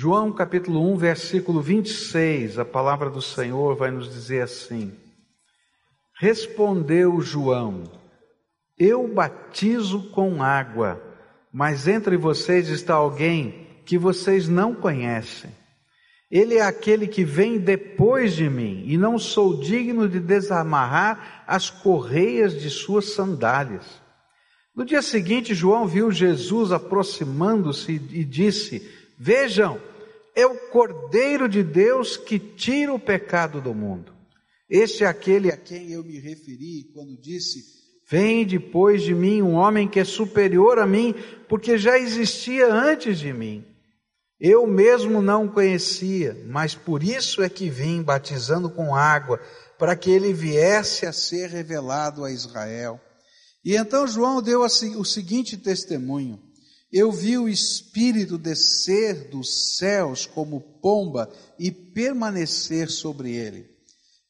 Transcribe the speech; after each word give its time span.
João 0.00 0.30
capítulo 0.30 0.92
1, 0.92 0.96
versículo 0.96 1.60
26, 1.60 2.60
a 2.60 2.64
palavra 2.64 3.10
do 3.10 3.20
Senhor 3.20 3.74
vai 3.74 3.90
nos 3.90 4.08
dizer 4.08 4.42
assim: 4.42 4.92
Respondeu 6.20 7.20
João: 7.20 7.82
Eu 8.78 9.08
batizo 9.08 10.08
com 10.10 10.40
água, 10.40 11.02
mas 11.52 11.88
entre 11.88 12.16
vocês 12.16 12.68
está 12.68 12.94
alguém 12.94 13.66
que 13.84 13.98
vocês 13.98 14.46
não 14.46 14.72
conhecem. 14.72 15.50
Ele 16.30 16.54
é 16.54 16.62
aquele 16.62 17.08
que 17.08 17.24
vem 17.24 17.58
depois 17.58 18.34
de 18.36 18.48
mim, 18.48 18.84
e 18.86 18.96
não 18.96 19.18
sou 19.18 19.58
digno 19.58 20.08
de 20.08 20.20
desamarrar 20.20 21.42
as 21.44 21.70
correias 21.70 22.52
de 22.52 22.70
suas 22.70 23.14
sandálias. 23.14 24.00
No 24.76 24.84
dia 24.84 25.02
seguinte, 25.02 25.56
João 25.56 25.88
viu 25.88 26.12
Jesus 26.12 26.70
aproximando-se 26.70 27.94
e 27.94 28.24
disse: 28.24 28.96
Vejam, 29.18 29.80
é 30.34 30.46
o 30.46 30.54
Cordeiro 30.70 31.48
de 31.48 31.64
Deus 31.64 32.16
que 32.16 32.38
tira 32.38 32.94
o 32.94 33.00
pecado 33.00 33.60
do 33.60 33.74
mundo. 33.74 34.12
Este 34.70 35.02
é 35.02 35.06
aquele 35.08 35.50
a 35.50 35.56
quem 35.56 35.90
eu 35.90 36.04
me 36.04 36.20
referi 36.20 36.84
quando 36.94 37.20
disse: 37.20 37.64
Vem 38.08 38.46
depois 38.46 39.02
de 39.02 39.14
mim 39.14 39.42
um 39.42 39.54
homem 39.54 39.88
que 39.88 39.98
é 39.98 40.04
superior 40.04 40.78
a 40.78 40.86
mim, 40.86 41.14
porque 41.48 41.76
já 41.76 41.98
existia 41.98 42.72
antes 42.72 43.18
de 43.18 43.32
mim. 43.32 43.64
Eu 44.40 44.66
mesmo 44.68 45.20
não 45.20 45.48
conhecia, 45.48 46.40
mas 46.46 46.76
por 46.76 47.02
isso 47.02 47.42
é 47.42 47.48
que 47.48 47.68
vim 47.68 48.00
batizando 48.00 48.70
com 48.70 48.94
água, 48.94 49.40
para 49.78 49.96
que 49.96 50.10
ele 50.10 50.32
viesse 50.32 51.06
a 51.06 51.12
ser 51.12 51.50
revelado 51.50 52.24
a 52.24 52.30
Israel. 52.30 53.00
E 53.64 53.74
então 53.74 54.06
João 54.06 54.40
deu 54.40 54.60
o 54.62 55.04
seguinte 55.04 55.56
testemunho: 55.56 56.40
Eu 56.92 57.12
vi 57.12 57.36
o 57.36 57.48
Espírito 57.48 58.38
descer 58.38 59.28
dos 59.28 59.76
céus 59.76 60.24
como 60.26 60.60
pomba 60.60 61.30
e 61.58 61.70
permanecer 61.70 62.90
sobre 62.90 63.32
ele. 63.32 63.66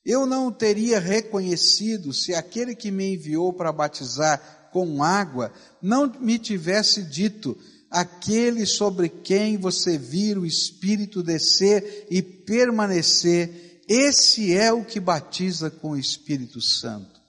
Eu 0.04 0.26
não 0.26 0.48
o 0.48 0.52
teria 0.52 0.98
reconhecido 0.98 2.12
se 2.12 2.34
aquele 2.34 2.74
que 2.74 2.90
me 2.90 3.14
enviou 3.14 3.52
para 3.52 3.72
batizar 3.72 4.70
com 4.72 5.02
água 5.02 5.52
não 5.80 6.12
me 6.20 6.38
tivesse 6.38 7.02
dito: 7.02 7.56
aquele 7.90 8.66
sobre 8.66 9.08
quem 9.08 9.56
você 9.56 9.96
vira 9.96 10.40
o 10.40 10.46
Espírito 10.46 11.22
descer 11.22 12.06
e 12.10 12.20
permanecer, 12.22 13.82
esse 13.88 14.52
é 14.52 14.72
o 14.72 14.84
que 14.84 14.98
batiza 14.98 15.70
com 15.70 15.90
o 15.90 15.98
Espírito 15.98 16.60
Santo. 16.60 17.20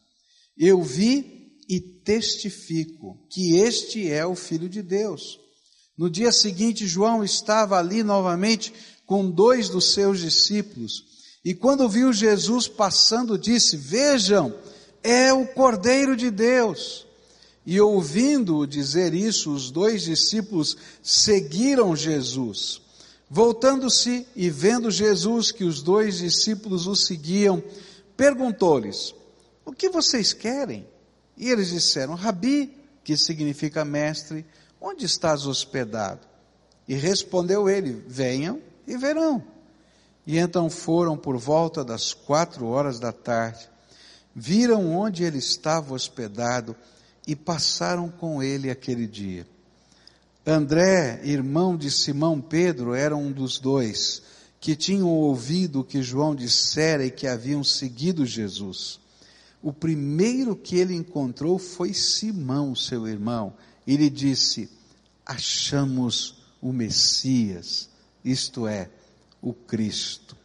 Eu 0.58 0.82
vi 0.82 1.39
e 1.70 1.80
testifico 1.80 3.16
que 3.30 3.58
este 3.60 4.10
é 4.10 4.26
o 4.26 4.34
Filho 4.34 4.68
de 4.68 4.82
Deus. 4.82 5.40
No 5.96 6.10
dia 6.10 6.32
seguinte, 6.32 6.88
João 6.88 7.24
estava 7.24 7.78
ali 7.78 8.02
novamente 8.02 8.74
com 9.06 9.30
dois 9.30 9.70
dos 9.70 9.94
seus 9.94 10.20
discípulos, 10.20 11.06
e 11.46 11.54
quando 11.54 11.88
viu 11.88 12.12
Jesus 12.12 12.68
passando, 12.68 13.38
disse: 13.38 13.78
Vejam, 13.78 14.54
é 15.04 15.32
o 15.32 15.46
Cordeiro 15.48 16.16
de 16.16 16.32
Deus. 16.32 17.06
E 17.66 17.80
ouvindo-o 17.80 18.66
dizer 18.66 19.14
isso, 19.14 19.54
os 19.54 19.70
dois 19.70 20.04
discípulos 20.04 20.76
seguiram 21.04 21.96
Jesus. 21.96 22.82
Voltando-se 23.30 24.26
e 24.36 24.50
vendo 24.50 24.90
Jesus 24.90 25.52
que 25.52 25.64
os 25.64 25.84
dois 25.84 26.18
discípulos 26.18 26.88
o 26.88 26.96
seguiam, 26.96 27.64
perguntou-lhes: 28.18 29.14
O 29.64 29.72
que 29.72 29.90
vocês 29.90 30.34
querem? 30.34 30.88
E 31.40 31.50
eles 31.50 31.70
disseram: 31.70 32.16
Rabi, 32.16 32.76
que 33.02 33.16
significa 33.16 33.86
mestre, 33.86 34.46
onde 34.80 35.06
estás 35.06 35.48
hospedado? 35.48 36.28
E 36.86 36.94
respondeu 36.94 37.70
ele: 37.70 38.04
Venham 38.06 38.62
e 38.86 38.98
verão. 38.98 39.42
E 40.28 40.38
então 40.38 40.70
foram 40.70 41.18
por 41.18 41.38
volta 41.38 41.84
das 41.84 42.14
quatro 42.14 42.68
horas 42.68 43.00
da 43.00 43.14
tarde, 43.14 43.70
viram 44.36 44.92
onde 44.92 45.24
ele 45.24 45.38
estava 45.38 45.94
hospedado 45.94 46.76
e 47.26 47.36
passaram 47.36 48.10
com 48.10 48.44
ele 48.44 48.70
aquele 48.70 49.08
dia. 49.08 49.48
André, 50.46 51.22
irmão 51.24 51.78
de 51.78 51.90
Simão 51.90 52.42
Pedro, 52.42 52.94
era 52.94 53.16
um 53.16 53.32
dos 53.32 53.60
dois 53.60 54.22
que 54.60 54.76
tinham 54.76 55.08
ouvido 55.08 55.80
o 55.80 55.84
que 55.84 56.04
João 56.04 56.36
dissera 56.36 57.06
e 57.06 57.12
que 57.12 57.28
haviam 57.28 57.64
seguido 57.64 58.26
Jesus. 58.26 59.00
O 59.62 59.74
primeiro 59.74 60.56
que 60.56 60.78
ele 60.78 60.96
encontrou 60.96 61.60
foi 61.60 61.94
Simão, 61.94 62.76
seu 62.76 63.08
irmão. 63.08 63.54
Ele 63.86 64.10
disse: 64.10 64.70
Achamos 65.26 66.42
o 66.62 66.72
Messias, 66.72 67.90
isto 68.24 68.68
é, 68.68 68.90
o 69.42 69.54
Cristo. 69.54 70.38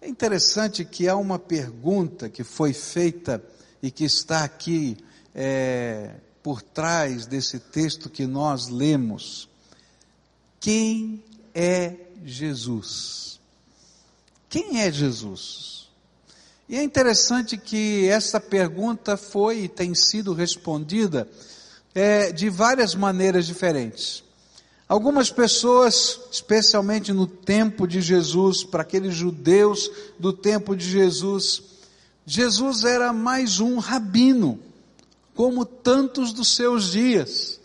É 0.00 0.08
interessante 0.08 0.84
que 0.84 1.08
há 1.08 1.16
uma 1.16 1.38
pergunta 1.38 2.28
que 2.28 2.44
foi 2.44 2.72
feita 2.72 3.42
e 3.82 3.90
que 3.90 4.04
está 4.04 4.44
aqui 4.44 4.96
é, 5.34 6.14
por 6.42 6.60
trás 6.60 7.26
desse 7.26 7.58
texto 7.58 8.10
que 8.10 8.26
nós 8.26 8.68
lemos. 8.68 9.48
Quem 10.60 11.22
é 11.54 11.96
Jesus? 12.24 13.40
Quem 14.48 14.80
é 14.80 14.92
Jesus? 14.92 15.83
E 16.68 16.76
é 16.76 16.82
interessante 16.82 17.58
que 17.58 18.08
essa 18.08 18.40
pergunta 18.40 19.16
foi 19.16 19.64
e 19.64 19.68
tem 19.68 19.94
sido 19.94 20.32
respondida 20.32 21.28
é, 21.94 22.32
de 22.32 22.48
várias 22.48 22.94
maneiras 22.94 23.46
diferentes. 23.46 24.24
Algumas 24.88 25.30
pessoas, 25.30 26.20
especialmente 26.30 27.12
no 27.12 27.26
tempo 27.26 27.86
de 27.86 28.00
Jesus, 28.00 28.64
para 28.64 28.82
aqueles 28.82 29.14
judeus 29.14 29.90
do 30.18 30.32
tempo 30.32 30.74
de 30.74 30.88
Jesus, 30.88 31.62
Jesus 32.26 32.84
era 32.84 33.12
mais 33.12 33.60
um 33.60 33.78
rabino, 33.78 34.58
como 35.34 35.64
tantos 35.64 36.32
dos 36.32 36.54
seus 36.54 36.92
dias. 36.92 37.60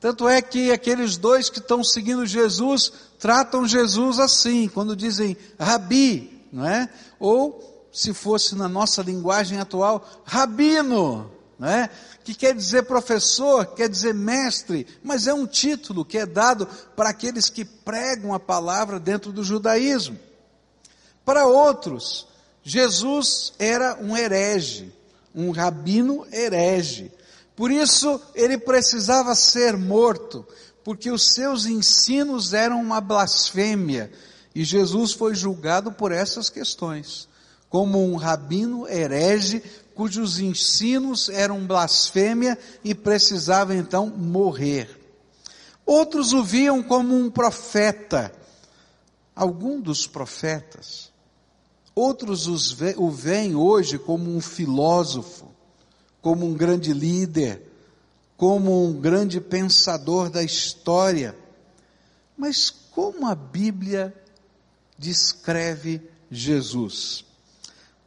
Tanto 0.00 0.28
é 0.28 0.42
que 0.42 0.72
aqueles 0.72 1.16
dois 1.16 1.48
que 1.48 1.58
estão 1.58 1.82
seguindo 1.84 2.26
Jesus 2.26 2.92
tratam 3.18 3.66
Jesus 3.66 4.18
assim, 4.18 4.68
quando 4.68 4.96
dizem 4.96 5.36
rabi, 5.58 6.40
não 6.52 6.66
é? 6.66 6.88
Ou 7.20 7.71
se 7.92 8.14
fosse 8.14 8.54
na 8.54 8.68
nossa 8.68 9.02
linguagem 9.02 9.60
atual, 9.60 10.08
rabino, 10.24 11.30
né? 11.58 11.90
que 12.24 12.34
quer 12.34 12.54
dizer 12.54 12.84
professor, 12.84 13.66
quer 13.66 13.88
dizer 13.88 14.14
mestre, 14.14 14.86
mas 15.02 15.26
é 15.26 15.34
um 15.34 15.46
título 15.46 16.04
que 16.04 16.16
é 16.16 16.24
dado 16.24 16.66
para 16.96 17.10
aqueles 17.10 17.50
que 17.50 17.64
pregam 17.64 18.32
a 18.32 18.40
palavra 18.40 18.98
dentro 18.98 19.30
do 19.30 19.44
judaísmo. 19.44 20.18
Para 21.24 21.46
outros, 21.46 22.26
Jesus 22.62 23.52
era 23.58 23.98
um 24.00 24.16
herege, 24.16 24.92
um 25.34 25.50
rabino 25.50 26.26
herege. 26.32 27.12
Por 27.54 27.70
isso, 27.70 28.20
ele 28.34 28.56
precisava 28.56 29.34
ser 29.34 29.76
morto, 29.76 30.46
porque 30.82 31.10
os 31.10 31.34
seus 31.34 31.66
ensinos 31.66 32.54
eram 32.54 32.80
uma 32.80 33.00
blasfêmia, 33.00 34.10
e 34.54 34.64
Jesus 34.64 35.12
foi 35.12 35.34
julgado 35.34 35.92
por 35.92 36.10
essas 36.10 36.48
questões 36.48 37.28
como 37.72 38.04
um 38.04 38.16
rabino 38.16 38.86
herege, 38.86 39.62
cujos 39.94 40.38
ensinos 40.38 41.30
eram 41.30 41.66
blasfêmia 41.66 42.58
e 42.84 42.94
precisava 42.94 43.74
então 43.74 44.08
morrer. 44.08 45.00
Outros 45.86 46.34
o 46.34 46.44
viam 46.44 46.82
como 46.82 47.16
um 47.16 47.30
profeta, 47.30 48.30
algum 49.34 49.80
dos 49.80 50.06
profetas. 50.06 51.10
Outros 51.94 52.46
o 52.98 53.10
veem 53.10 53.56
hoje 53.56 53.98
como 53.98 54.36
um 54.36 54.40
filósofo, 54.42 55.50
como 56.20 56.44
um 56.44 56.52
grande 56.52 56.92
líder, 56.92 57.72
como 58.36 58.84
um 58.84 59.00
grande 59.00 59.40
pensador 59.40 60.28
da 60.28 60.42
história. 60.42 61.34
Mas 62.36 62.68
como 62.68 63.26
a 63.26 63.34
Bíblia 63.34 64.14
descreve 64.98 66.02
Jesus? 66.30 67.31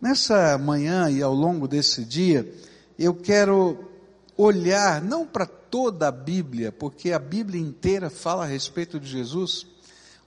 Nessa 0.06 0.56
manhã 0.60 1.10
e 1.10 1.24
ao 1.24 1.34
longo 1.34 1.68
desse 1.68 2.06
dia, 2.06 2.48
eu 2.96 3.12
quero 3.12 3.90
olhar 4.38 5.02
não 5.02 5.26
para 5.26 5.48
toda 5.48 6.08
a 6.08 6.12
Bíblia, 6.12 6.72
porque 6.72 7.12
a 7.12 7.18
Bíblia 7.18 7.60
inteira 7.60 8.08
fala 8.08 8.44
a 8.44 8.48
respeito 8.48 9.00
de 9.00 9.08
Jesus. 9.08 9.66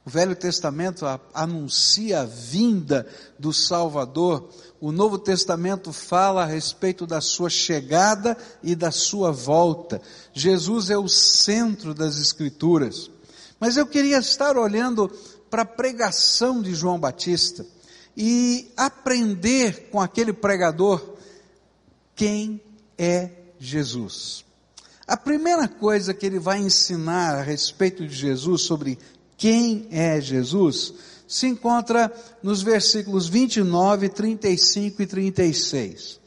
O 0.04 0.10
Velho 0.10 0.34
Testamento 0.34 1.06
anuncia 1.32 2.22
a 2.22 2.24
vinda 2.24 3.06
do 3.38 3.52
Salvador. 3.52 4.48
O 4.80 4.90
Novo 4.90 5.16
Testamento 5.16 5.92
fala 5.92 6.42
a 6.42 6.46
respeito 6.46 7.06
da 7.06 7.20
sua 7.20 7.48
chegada 7.48 8.36
e 8.64 8.74
da 8.74 8.90
sua 8.90 9.30
volta. 9.30 10.02
Jesus 10.32 10.90
é 10.90 10.98
o 10.98 11.06
centro 11.06 11.94
das 11.94 12.18
Escrituras. 12.18 13.08
Mas 13.60 13.76
eu 13.76 13.86
queria 13.86 14.18
estar 14.18 14.56
olhando 14.56 15.08
para 15.48 15.62
a 15.62 15.64
pregação 15.64 16.60
de 16.60 16.74
João 16.74 16.98
Batista 16.98 17.64
e 18.20 18.72
aprender 18.76 19.90
com 19.92 20.00
aquele 20.00 20.32
pregador 20.32 21.14
quem 22.16 22.60
é 22.98 23.30
Jesus. 23.60 24.44
A 25.06 25.16
primeira 25.16 25.68
coisa 25.68 26.12
que 26.12 26.26
ele 26.26 26.40
vai 26.40 26.58
ensinar 26.58 27.36
a 27.36 27.42
respeito 27.42 28.04
de 28.04 28.12
Jesus, 28.12 28.62
sobre 28.62 28.98
quem 29.36 29.86
é 29.92 30.20
Jesus, 30.20 30.92
se 31.28 31.46
encontra 31.46 32.12
nos 32.42 32.60
versículos 32.60 33.28
29, 33.28 34.08
35 34.08 35.00
e 35.00 35.06
36. 35.06 36.18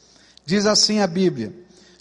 Diz 0.45 0.65
assim 0.65 0.99
a 1.01 1.07
Bíblia: 1.07 1.53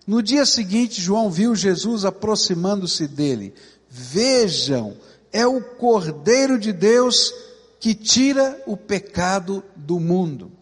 No 0.07 0.23
dia 0.23 0.47
seguinte, 0.47 1.03
João 1.03 1.29
viu 1.29 1.57
Jesus 1.57 2.05
aproximando-se 2.05 3.09
dele. 3.09 3.53
Vejam, 3.91 4.97
é 5.33 5.45
o 5.45 5.61
Cordeiro 5.61 6.61
de 6.61 6.73
Deus 6.73 7.35
que 7.81 7.95
tira 7.95 8.63
o 8.67 8.77
pecado 8.77 9.65
do 9.75 9.99
mundo. 9.99 10.53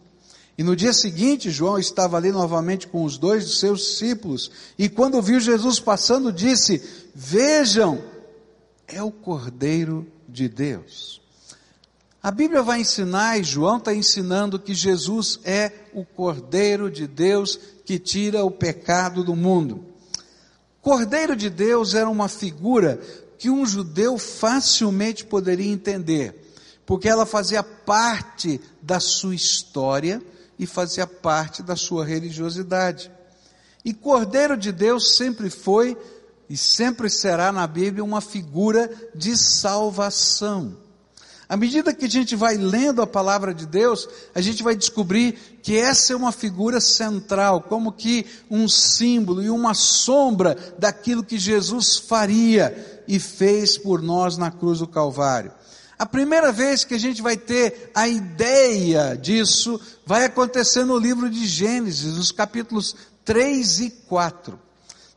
E 0.57 0.63
no 0.63 0.75
dia 0.75 0.93
seguinte, 0.93 1.51
João 1.51 1.77
estava 1.77 2.17
ali 2.17 2.31
novamente 2.31 2.87
com 2.87 3.03
os 3.03 3.17
dois 3.17 3.47
de 3.47 3.55
seus 3.55 3.81
discípulos, 3.81 4.49
e 4.77 4.89
quando 4.89 5.21
viu 5.21 5.39
Jesus 5.39 5.79
passando, 5.79 6.33
disse: 6.33 6.81
Vejam, 7.13 8.01
é 8.87 9.03
o 9.03 9.11
Cordeiro 9.11 10.07
de 10.27 10.49
Deus. 10.49 11.21
A 12.21 12.31
Bíblia 12.31 12.61
vai 12.61 12.81
ensinar, 12.81 13.39
e 13.39 13.43
João 13.43 13.77
está 13.77 13.93
ensinando, 13.93 14.59
que 14.59 14.73
Jesus 14.73 15.39
é 15.45 15.71
o 15.93 16.03
Cordeiro 16.03 16.91
de 16.91 17.07
Deus 17.07 17.57
que 17.85 17.97
tira 17.97 18.43
o 18.43 18.51
pecado 18.51 19.23
do 19.23 19.35
mundo. 19.35 19.85
Cordeiro 20.81 21.35
de 21.35 21.49
Deus 21.49 21.93
era 21.93 22.09
uma 22.09 22.27
figura 22.27 22.99
que 23.37 23.49
um 23.49 23.65
judeu 23.65 24.17
facilmente 24.17 25.23
poderia 25.23 25.71
entender, 25.71 26.48
porque 26.89 27.07
ela 27.07 27.23
fazia 27.23 27.61
parte 27.61 28.59
da 28.81 28.99
sua 28.99 29.35
história 29.35 30.19
e 30.57 30.65
fazia 30.65 31.05
parte 31.05 31.61
da 31.61 31.75
sua 31.75 32.03
religiosidade. 32.03 33.11
E 33.85 33.93
Cordeiro 33.93 34.57
de 34.57 34.71
Deus 34.71 35.15
sempre 35.15 35.51
foi 35.51 35.95
e 36.49 36.57
sempre 36.57 37.07
será 37.07 37.51
na 37.51 37.67
Bíblia 37.67 38.03
uma 38.03 38.21
figura 38.21 38.89
de 39.13 39.37
salvação. 39.37 40.75
À 41.47 41.55
medida 41.55 41.93
que 41.93 42.05
a 42.05 42.09
gente 42.09 42.35
vai 42.35 42.57
lendo 42.57 43.03
a 43.03 43.07
palavra 43.07 43.53
de 43.53 43.67
Deus, 43.67 44.09
a 44.33 44.41
gente 44.41 44.63
vai 44.63 44.75
descobrir 44.75 45.59
que 45.61 45.77
essa 45.77 46.13
é 46.13 46.15
uma 46.15 46.31
figura 46.31 46.81
central, 46.81 47.61
como 47.61 47.91
que 47.91 48.25
um 48.49 48.67
símbolo 48.67 49.43
e 49.43 49.49
uma 49.51 49.75
sombra 49.75 50.57
daquilo 50.79 51.23
que 51.23 51.37
Jesus 51.37 51.99
faria 51.99 53.03
e 53.07 53.19
fez 53.19 53.77
por 53.77 54.01
nós 54.01 54.37
na 54.37 54.49
cruz 54.49 54.79
do 54.79 54.87
Calvário. 54.87 55.58
A 55.99 56.05
primeira 56.05 56.49
vez 56.49 56.85
que 56.85 56.93
a 56.93 56.97
gente 56.97 57.21
vai 57.21 57.35
ter 57.35 57.91
a 57.93 58.07
ideia 58.07 59.17
disso 59.17 59.77
vai 60.05 60.23
acontecer 60.23 60.85
no 60.85 60.97
livro 60.97 61.29
de 61.29 61.45
Gênesis, 61.45 62.15
nos 62.15 62.31
capítulos 62.31 62.95
3 63.25 63.79
e 63.81 63.89
4. 64.07 64.57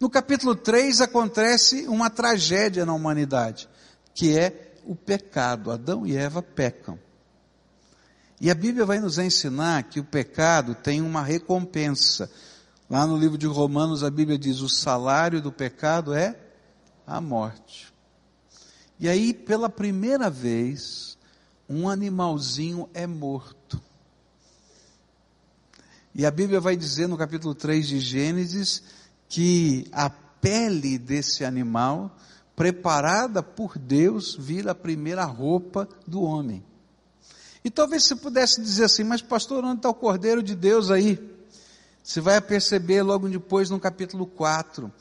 No 0.01 0.11
capítulo 0.11 0.57
3 0.57 1.01
acontece 1.01 1.87
uma 1.87 2.11
tragédia 2.11 2.85
na 2.85 2.93
humanidade, 2.93 3.69
que 4.13 4.37
é 4.37 4.73
o 4.85 4.97
pecado. 4.97 5.71
Adão 5.71 6.05
e 6.05 6.17
Eva 6.17 6.43
pecam. 6.43 6.99
E 8.41 8.51
a 8.51 8.55
Bíblia 8.55 8.85
vai 8.85 8.99
nos 8.99 9.19
ensinar 9.19 9.85
que 9.85 10.01
o 10.01 10.05
pecado 10.05 10.75
tem 10.75 11.01
uma 11.01 11.23
recompensa. 11.23 12.29
Lá 12.91 13.07
no 13.07 13.17
livro 13.17 13.39
de 13.39 13.47
Romanos 13.47 14.03
a 14.03 14.11
Bíblia 14.11 14.37
diz: 14.37 14.59
o 14.59 14.69
salário 14.69 15.41
do 15.41 15.53
pecado 15.53 16.13
é 16.13 16.37
a 17.07 17.21
morte. 17.21 17.92
E 19.03 19.09
aí, 19.09 19.35
pela 19.35 19.69
primeira 19.69 20.31
vez, 20.31 21.19
um 21.69 21.89
animalzinho 21.89 22.89
é 22.95 23.05
morto. 23.05 23.83
E 26.15 26.25
a 26.25 26.31
Bíblia 26.31 26.61
vai 26.61 26.77
dizer 26.77 27.09
no 27.09 27.19
capítulo 27.19 27.53
3 27.53 27.85
de 27.85 27.99
Gênesis 27.99 28.81
que 29.29 29.89
a 29.91 30.09
pele 30.09 30.99
desse 30.99 31.45
animal 31.45 32.17
preparada 32.55 33.43
por 33.43 33.77
Deus, 33.77 34.37
vira 34.39 34.71
a 34.71 34.75
primeira 34.75 35.25
roupa 35.25 35.89
do 36.07 36.23
homem. 36.23 36.65
E 37.65 37.71
talvez 37.71 38.05
você 38.05 38.15
pudesse 38.15 38.61
dizer 38.63 38.85
assim, 38.85 39.03
mas 39.03 39.21
pastor, 39.21 39.65
onde 39.65 39.79
está 39.79 39.89
o 39.89 39.95
Cordeiro 39.95 40.45
de 40.45 40.55
Deus 40.55 40.93
aí? 40.93 41.19
Você 42.05 42.21
vai 42.21 42.41
perceber 42.41 43.03
logo 43.03 43.29
depois 43.29 43.69
no 43.69 43.81
capítulo 43.81 44.27
4, 44.27 44.93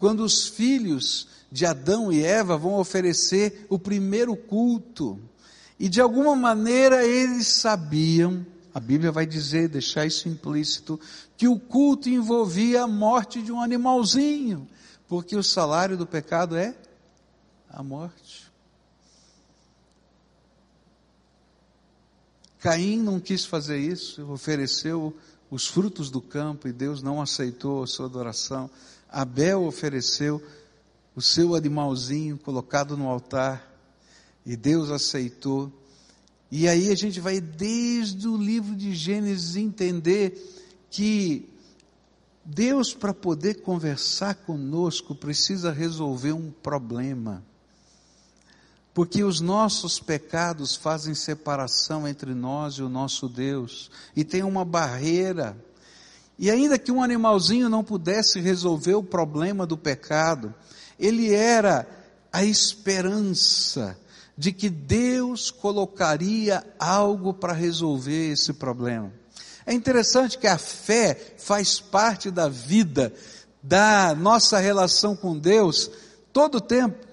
quando 0.00 0.24
os 0.24 0.48
filhos 0.48 1.28
de 1.52 1.66
Adão 1.66 2.10
e 2.10 2.24
Eva 2.24 2.56
vão 2.56 2.78
oferecer 2.78 3.66
o 3.68 3.78
primeiro 3.78 4.34
culto. 4.34 5.20
E 5.78 5.90
de 5.90 6.00
alguma 6.00 6.34
maneira 6.34 7.06
eles 7.06 7.46
sabiam, 7.46 8.44
a 8.72 8.80
Bíblia 8.80 9.12
vai 9.12 9.26
dizer, 9.26 9.68
deixar 9.68 10.06
isso 10.06 10.26
implícito, 10.26 10.98
que 11.36 11.46
o 11.46 11.58
culto 11.58 12.08
envolvia 12.08 12.84
a 12.84 12.88
morte 12.88 13.42
de 13.42 13.52
um 13.52 13.60
animalzinho, 13.60 14.66
porque 15.06 15.36
o 15.36 15.42
salário 15.42 15.98
do 15.98 16.06
pecado 16.06 16.56
é 16.56 16.74
a 17.68 17.82
morte. 17.82 18.50
Caim 22.58 22.98
não 23.02 23.20
quis 23.20 23.44
fazer 23.44 23.78
isso, 23.78 24.30
ofereceu 24.30 25.14
os 25.50 25.66
frutos 25.66 26.10
do 26.10 26.20
campo 26.20 26.68
e 26.68 26.72
Deus 26.72 27.02
não 27.02 27.20
aceitou 27.20 27.82
a 27.82 27.86
sua 27.86 28.06
adoração. 28.06 28.70
Abel 29.10 29.64
ofereceu 29.64 30.42
o 31.14 31.20
seu 31.20 31.54
animalzinho 31.54 32.38
colocado 32.38 32.96
no 32.96 33.08
altar 33.08 33.70
e 34.46 34.56
Deus 34.56 34.90
aceitou. 34.90 35.72
E 36.50 36.68
aí 36.68 36.90
a 36.90 36.94
gente 36.94 37.20
vai 37.20 37.40
desde 37.40 38.28
o 38.28 38.36
livro 38.36 38.74
de 38.74 38.94
Gênesis 38.94 39.56
entender 39.56 40.38
que 40.90 41.48
Deus, 42.44 42.94
para 42.94 43.12
poder 43.12 43.62
conversar 43.62 44.34
conosco, 44.34 45.14
precisa 45.14 45.70
resolver 45.70 46.32
um 46.32 46.50
problema 46.50 47.42
porque 48.92 49.22
os 49.22 49.40
nossos 49.40 50.00
pecados 50.00 50.74
fazem 50.74 51.14
separação 51.14 52.06
entre 52.06 52.34
nós 52.34 52.74
e 52.74 52.82
o 52.82 52.88
nosso 52.88 53.28
Deus, 53.28 53.90
e 54.14 54.24
tem 54.24 54.42
uma 54.42 54.64
barreira. 54.64 55.56
E 56.40 56.50
ainda 56.50 56.78
que 56.78 56.90
um 56.90 57.02
animalzinho 57.02 57.68
não 57.68 57.84
pudesse 57.84 58.40
resolver 58.40 58.94
o 58.94 59.02
problema 59.02 59.66
do 59.66 59.76
pecado, 59.76 60.54
ele 60.98 61.34
era 61.34 61.86
a 62.32 62.42
esperança 62.42 63.94
de 64.38 64.50
que 64.50 64.70
Deus 64.70 65.50
colocaria 65.50 66.64
algo 66.78 67.34
para 67.34 67.52
resolver 67.52 68.32
esse 68.32 68.54
problema. 68.54 69.12
É 69.66 69.74
interessante 69.74 70.38
que 70.38 70.46
a 70.46 70.56
fé 70.56 71.34
faz 71.36 71.78
parte 71.78 72.30
da 72.30 72.48
vida, 72.48 73.12
da 73.62 74.14
nossa 74.14 74.58
relação 74.58 75.14
com 75.14 75.38
Deus, 75.38 75.90
todo 76.32 76.54
o 76.54 76.60
tempo. 76.62 77.06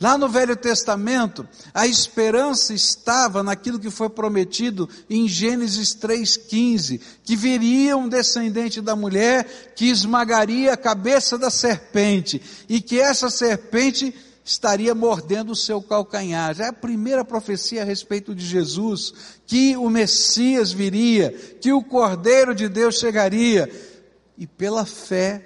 Lá 0.00 0.16
no 0.16 0.28
Velho 0.28 0.54
Testamento, 0.54 1.48
a 1.74 1.84
esperança 1.84 2.72
estava 2.72 3.42
naquilo 3.42 3.80
que 3.80 3.90
foi 3.90 4.08
prometido 4.08 4.88
em 5.10 5.26
Gênesis 5.26 5.92
3,15, 5.96 7.00
que 7.24 7.34
viria 7.34 7.96
um 7.96 8.08
descendente 8.08 8.80
da 8.80 8.94
mulher 8.94 9.72
que 9.74 9.86
esmagaria 9.86 10.72
a 10.72 10.76
cabeça 10.76 11.36
da 11.36 11.50
serpente, 11.50 12.40
e 12.68 12.80
que 12.80 13.00
essa 13.00 13.28
serpente 13.28 14.14
estaria 14.44 14.94
mordendo 14.94 15.50
o 15.50 15.56
seu 15.56 15.82
calcanhar. 15.82 16.54
Já 16.54 16.66
é 16.66 16.68
a 16.68 16.72
primeira 16.72 17.24
profecia 17.24 17.82
a 17.82 17.84
respeito 17.84 18.36
de 18.36 18.46
Jesus, 18.46 19.12
que 19.48 19.76
o 19.76 19.90
Messias 19.90 20.70
viria, 20.70 21.32
que 21.60 21.72
o 21.72 21.82
Cordeiro 21.82 22.54
de 22.54 22.68
Deus 22.68 23.00
chegaria, 23.00 23.68
e 24.38 24.46
pela 24.46 24.86
fé, 24.86 25.44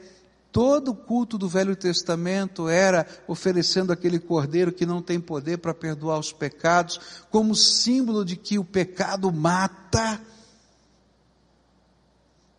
Todo 0.52 0.90
o 0.90 0.94
culto 0.94 1.38
do 1.38 1.48
Velho 1.48 1.74
Testamento 1.74 2.68
era 2.68 3.06
oferecendo 3.26 3.90
aquele 3.90 4.18
cordeiro 4.18 4.70
que 4.70 4.84
não 4.84 5.00
tem 5.00 5.18
poder 5.18 5.56
para 5.56 5.72
perdoar 5.72 6.18
os 6.18 6.30
pecados, 6.30 7.00
como 7.30 7.56
símbolo 7.56 8.22
de 8.22 8.36
que 8.36 8.58
o 8.58 8.64
pecado 8.64 9.32
mata. 9.32 10.20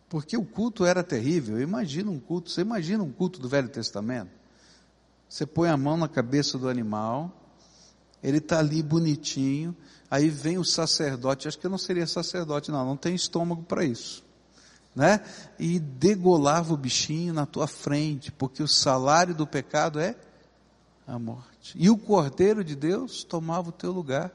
Porque 0.08 0.36
o 0.36 0.44
culto 0.44 0.84
era 0.84 1.04
terrível. 1.04 1.60
Imagina 1.60 2.10
um 2.10 2.18
culto, 2.18 2.50
você 2.50 2.62
imagina 2.62 3.04
um 3.04 3.12
culto 3.12 3.38
do 3.38 3.48
Velho 3.48 3.68
Testamento? 3.68 4.30
Você 5.28 5.46
põe 5.46 5.68
a 5.68 5.76
mão 5.76 5.96
na 5.96 6.08
cabeça 6.08 6.58
do 6.58 6.68
animal, 6.68 7.32
ele 8.20 8.38
está 8.38 8.58
ali 8.58 8.82
bonitinho, 8.82 9.74
aí 10.10 10.28
vem 10.28 10.58
o 10.58 10.64
sacerdote, 10.64 11.46
acho 11.46 11.58
que 11.58 11.66
eu 11.66 11.70
não 11.70 11.78
seria 11.78 12.06
sacerdote, 12.08 12.72
não, 12.72 12.84
não 12.84 12.96
tem 12.96 13.14
estômago 13.14 13.62
para 13.62 13.84
isso 13.84 14.23
né? 14.94 15.20
E 15.58 15.78
degolava 15.78 16.72
o 16.72 16.76
bichinho 16.76 17.34
na 17.34 17.46
tua 17.46 17.66
frente, 17.66 18.30
porque 18.30 18.62
o 18.62 18.68
salário 18.68 19.34
do 19.34 19.46
pecado 19.46 19.98
é 19.98 20.14
a 21.06 21.18
morte. 21.18 21.74
E 21.74 21.90
o 21.90 21.98
Cordeiro 21.98 22.62
de 22.62 22.76
Deus 22.76 23.24
tomava 23.24 23.68
o 23.68 23.72
teu 23.72 23.90
lugar. 23.90 24.32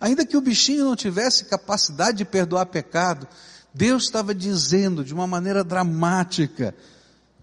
Ainda 0.00 0.24
que 0.24 0.36
o 0.36 0.40
bichinho 0.40 0.84
não 0.84 0.96
tivesse 0.96 1.46
capacidade 1.46 2.18
de 2.18 2.24
perdoar 2.24 2.66
pecado, 2.66 3.26
Deus 3.72 4.04
estava 4.04 4.34
dizendo 4.34 5.04
de 5.04 5.14
uma 5.14 5.26
maneira 5.26 5.62
dramática 5.62 6.74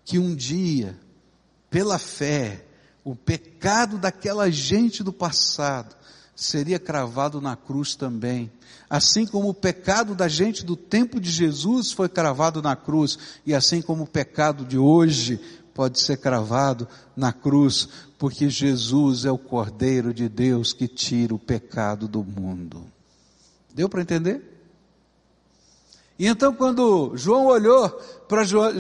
que 0.03 0.17
um 0.17 0.36
dia, 0.36 0.98
pela 1.70 2.00
fé, 2.00 2.63
o 3.03 3.15
pecado 3.15 3.98
daquela 3.98 4.50
gente 4.50 5.03
do 5.03 5.13
passado 5.13 5.96
seria 6.38 6.77
cravado 6.77 7.41
na 7.41 7.56
cruz 7.56 7.96
também. 7.96 8.51
Assim 8.88 9.25
como 9.25 9.50
o 9.50 9.53
pecado 9.53 10.13
da 10.13 10.27
gente 10.27 10.63
do 10.63 10.75
tempo 10.75 11.20
de 11.20 11.32
Jesus 11.32 11.91
foi 11.91 12.08
cravado 12.08 12.62
na 12.62 12.75
cruz, 12.75 13.17
e 13.44 13.56
assim 13.56 13.82
como 13.82 14.03
o 14.03 14.08
pecado 14.08 14.63
de 14.63 14.77
hoje 14.77 15.41
pode 15.74 16.00
ser 16.00 16.17
cravado 16.17 16.88
na 17.15 17.34
cruz, 17.34 17.89
porque 18.20 18.50
Jesus 18.50 19.25
é 19.25 19.32
o 19.32 19.38
Cordeiro 19.38 20.13
de 20.13 20.29
Deus 20.29 20.74
que 20.74 20.88
tira 20.88 21.34
o 21.34 21.39
pecado 21.39 22.08
do 22.08 22.24
mundo. 22.24 22.86
Deu 23.74 23.89
para 23.89 24.01
entender? 24.01 24.41
E 26.20 26.27
então, 26.27 26.53
quando 26.53 27.13
João 27.15 27.46
olhou 27.46 27.89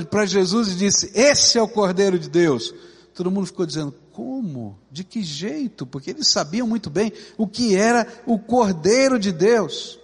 para 0.09 0.25
Jesus 0.25 0.69
e 0.69 0.75
disse: 0.75 1.11
Esse 1.13 1.57
é 1.57 1.61
o 1.61 1.67
Cordeiro 1.67 2.17
de 2.17 2.29
Deus, 2.29 2.73
todo 3.13 3.31
mundo 3.31 3.47
ficou 3.47 3.65
dizendo: 3.65 3.93
Como? 4.17 4.75
De 4.91 5.03
que 5.03 5.21
jeito? 5.21 5.85
Porque 5.85 6.09
eles 6.09 6.31
sabiam 6.31 6.65
muito 6.65 6.89
bem 6.89 7.13
o 7.37 7.47
que 7.47 7.75
era 7.75 8.07
o 8.25 8.39
Cordeiro 8.39 9.19
de 9.19 9.31
Deus. 9.31 9.99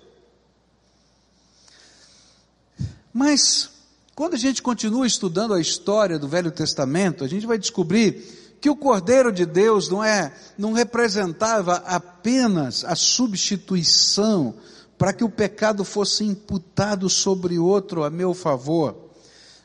Mas, 3.12 3.72
quando 4.14 4.36
a 4.36 4.38
gente 4.38 4.62
continua 4.62 5.08
estudando 5.08 5.56
a 5.56 5.60
história 5.60 6.20
do 6.20 6.28
Velho 6.28 6.52
Testamento, 6.52 7.24
a 7.24 7.28
gente 7.28 7.48
vai 7.48 7.58
descobrir 7.58 8.58
que 8.62 8.70
o 8.70 8.76
Cordeiro 8.76 9.32
de 9.32 9.48
Deus 9.48 9.90
não 9.90 10.04
é, 10.04 10.32
não 10.60 10.74
representava 10.74 11.78
apenas 11.78 12.86
a 12.86 12.96
substituição 12.96 14.54
para 14.96 15.12
que 15.12 15.24
o 15.24 15.30
pecado 15.30 15.84
fosse 15.84 16.24
imputado 16.24 17.10
sobre 17.10 17.58
outro 17.58 18.04
a 18.04 18.12
meu 18.12 18.36
favor. 18.36 18.96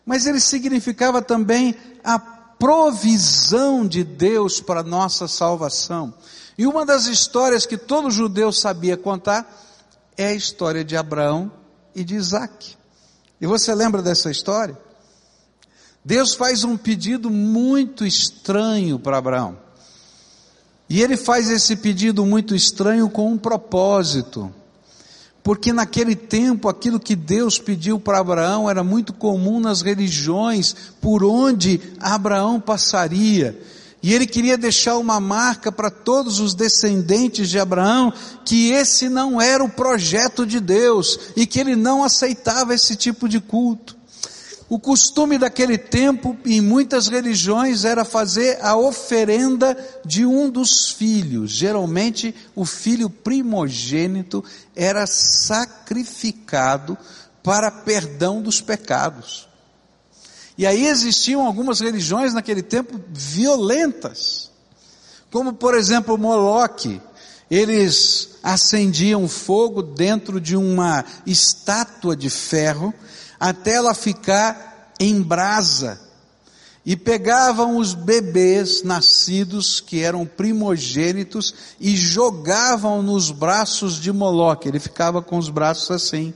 Mas 0.06 0.24
ele 0.24 0.40
significava 0.40 1.20
também 1.20 1.74
a 2.02 2.37
provisão 2.58 3.86
de 3.86 4.02
Deus 4.02 4.60
para 4.60 4.82
nossa 4.82 5.28
salvação. 5.28 6.12
E 6.56 6.66
uma 6.66 6.84
das 6.84 7.06
histórias 7.06 7.64
que 7.64 7.78
todo 7.78 8.10
judeu 8.10 8.52
sabia 8.52 8.96
contar 8.96 9.46
é 10.16 10.28
a 10.28 10.34
história 10.34 10.84
de 10.84 10.96
Abraão 10.96 11.50
e 11.94 12.02
de 12.02 12.16
Isaac. 12.16 12.76
E 13.40 13.46
você 13.46 13.74
lembra 13.74 14.02
dessa 14.02 14.30
história? 14.30 14.76
Deus 16.04 16.34
faz 16.34 16.64
um 16.64 16.76
pedido 16.76 17.30
muito 17.30 18.04
estranho 18.04 18.98
para 18.98 19.18
Abraão. 19.18 19.58
E 20.88 21.02
ele 21.02 21.16
faz 21.16 21.50
esse 21.50 21.76
pedido 21.76 22.24
muito 22.24 22.54
estranho 22.54 23.08
com 23.10 23.30
um 23.30 23.38
propósito 23.38 24.52
porque 25.48 25.72
naquele 25.72 26.14
tempo 26.14 26.68
aquilo 26.68 27.00
que 27.00 27.16
Deus 27.16 27.58
pediu 27.58 27.98
para 27.98 28.18
Abraão 28.18 28.68
era 28.68 28.84
muito 28.84 29.14
comum 29.14 29.58
nas 29.58 29.80
religiões 29.80 30.76
por 31.00 31.24
onde 31.24 31.80
Abraão 31.98 32.60
passaria. 32.60 33.58
E 34.02 34.12
ele 34.12 34.26
queria 34.26 34.58
deixar 34.58 34.98
uma 34.98 35.18
marca 35.18 35.72
para 35.72 35.90
todos 35.90 36.38
os 36.38 36.52
descendentes 36.52 37.48
de 37.48 37.58
Abraão 37.58 38.12
que 38.44 38.72
esse 38.72 39.08
não 39.08 39.40
era 39.40 39.64
o 39.64 39.70
projeto 39.70 40.44
de 40.44 40.60
Deus 40.60 41.18
e 41.34 41.46
que 41.46 41.58
ele 41.58 41.74
não 41.74 42.04
aceitava 42.04 42.74
esse 42.74 42.94
tipo 42.94 43.26
de 43.26 43.40
culto. 43.40 43.96
O 44.68 44.78
costume 44.78 45.38
daquele 45.38 45.78
tempo, 45.78 46.36
em 46.44 46.60
muitas 46.60 47.08
religiões, 47.08 47.86
era 47.86 48.04
fazer 48.04 48.58
a 48.60 48.76
oferenda 48.76 49.74
de 50.04 50.26
um 50.26 50.50
dos 50.50 50.90
filhos. 50.90 51.50
Geralmente, 51.50 52.34
o 52.54 52.66
filho 52.66 53.08
primogênito 53.08 54.44
era 54.76 55.06
sacrificado 55.06 56.98
para 57.42 57.70
perdão 57.70 58.42
dos 58.42 58.60
pecados. 58.60 59.48
E 60.58 60.66
aí 60.66 60.86
existiam 60.86 61.46
algumas 61.46 61.80
religiões 61.80 62.34
naquele 62.34 62.62
tempo 62.62 63.00
violentas, 63.08 64.50
como 65.30 65.54
por 65.54 65.74
exemplo 65.74 66.18
Moloque. 66.18 67.00
Eles 67.50 68.36
acendiam 68.42 69.26
fogo 69.26 69.82
dentro 69.82 70.38
de 70.38 70.54
uma 70.54 71.02
estátua 71.24 72.14
de 72.14 72.28
ferro 72.28 72.92
até 73.38 73.74
ela 73.74 73.94
ficar 73.94 74.92
em 74.98 75.20
brasa. 75.20 76.00
E 76.84 76.96
pegavam 76.96 77.76
os 77.76 77.92
bebês 77.92 78.82
nascidos, 78.82 79.78
que 79.80 80.02
eram 80.02 80.24
primogênitos, 80.24 81.54
e 81.78 81.94
jogavam 81.94 83.02
nos 83.02 83.30
braços 83.30 84.00
de 84.00 84.10
Moloque. 84.10 84.68
Ele 84.68 84.80
ficava 84.80 85.20
com 85.20 85.36
os 85.36 85.50
braços 85.50 85.90
assim. 85.90 86.32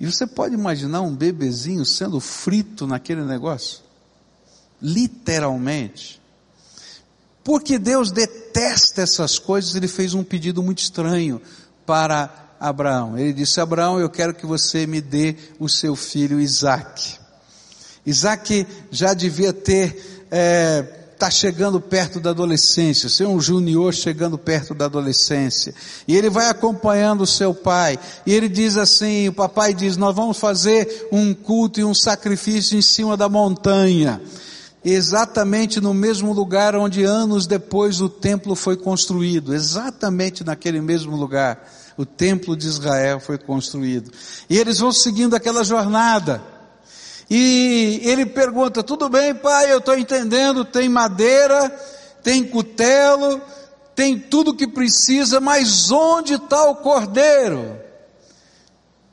E 0.00 0.06
você 0.06 0.26
pode 0.26 0.54
imaginar 0.54 1.00
um 1.02 1.14
bebezinho 1.14 1.84
sendo 1.84 2.18
frito 2.18 2.86
naquele 2.86 3.22
negócio? 3.22 3.80
Literalmente. 4.82 6.20
Porque 7.44 7.78
Deus 7.78 8.10
detesta 8.10 9.02
essas 9.02 9.38
coisas, 9.38 9.76
ele 9.76 9.86
fez 9.86 10.12
um 10.12 10.24
pedido 10.24 10.60
muito 10.60 10.80
estranho 10.80 11.40
para 11.86 12.45
Abraão. 12.60 13.18
Ele 13.18 13.32
disse: 13.32 13.60
Abraão, 13.60 13.98
eu 13.98 14.08
quero 14.08 14.34
que 14.34 14.46
você 14.46 14.86
me 14.86 15.00
dê 15.00 15.36
o 15.58 15.68
seu 15.68 15.94
filho 15.94 16.40
Isaac. 16.40 17.18
Isaac 18.04 18.66
já 18.90 19.12
devia 19.14 19.52
ter, 19.52 20.26
é, 20.30 20.82
tá 21.18 21.30
chegando 21.30 21.80
perto 21.80 22.20
da 22.20 22.30
adolescência, 22.30 23.08
ser 23.08 23.26
um 23.26 23.40
junior 23.40 23.92
chegando 23.92 24.38
perto 24.38 24.74
da 24.74 24.84
adolescência. 24.84 25.74
E 26.06 26.16
ele 26.16 26.30
vai 26.30 26.48
acompanhando 26.48 27.22
o 27.22 27.26
seu 27.26 27.52
pai. 27.52 27.98
E 28.24 28.32
ele 28.32 28.48
diz 28.48 28.76
assim: 28.76 29.28
o 29.28 29.32
papai 29.32 29.74
diz, 29.74 29.96
nós 29.96 30.14
vamos 30.14 30.38
fazer 30.38 31.08
um 31.10 31.34
culto 31.34 31.80
e 31.80 31.84
um 31.84 31.94
sacrifício 31.94 32.78
em 32.78 32.82
cima 32.82 33.16
da 33.16 33.28
montanha. 33.28 34.20
Exatamente 34.84 35.80
no 35.80 35.92
mesmo 35.92 36.32
lugar 36.32 36.76
onde 36.76 37.02
anos 37.02 37.44
depois 37.48 38.00
o 38.00 38.08
templo 38.08 38.54
foi 38.54 38.76
construído. 38.76 39.52
Exatamente 39.52 40.44
naquele 40.44 40.80
mesmo 40.80 41.16
lugar 41.16 41.60
o 41.96 42.04
templo 42.04 42.56
de 42.56 42.66
Israel 42.66 43.20
foi 43.20 43.38
construído. 43.38 44.12
E 44.48 44.58
eles 44.58 44.78
vão 44.78 44.92
seguindo 44.92 45.34
aquela 45.34 45.64
jornada. 45.64 46.42
E 47.28 48.00
ele 48.04 48.26
pergunta: 48.26 48.82
tudo 48.82 49.08
bem, 49.08 49.34
pai, 49.34 49.72
eu 49.72 49.78
estou 49.78 49.96
entendendo, 49.96 50.64
tem 50.64 50.88
madeira, 50.88 51.68
tem 52.22 52.44
cutelo, 52.44 53.40
tem 53.94 54.18
tudo 54.18 54.54
que 54.54 54.68
precisa, 54.68 55.40
mas 55.40 55.90
onde 55.90 56.34
está 56.34 56.68
o 56.70 56.76
cordeiro? 56.76 57.80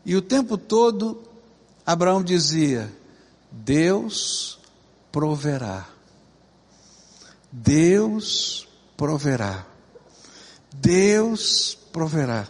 E 0.05 0.15
o 0.15 0.21
tempo 0.21 0.57
todo, 0.57 1.23
Abraão 1.85 2.21
dizia: 2.21 2.91
Deus 3.49 4.59
proverá. 5.11 5.87
Deus 7.51 8.67
proverá. 8.97 9.65
Deus 10.73 11.77
proverá. 11.91 12.47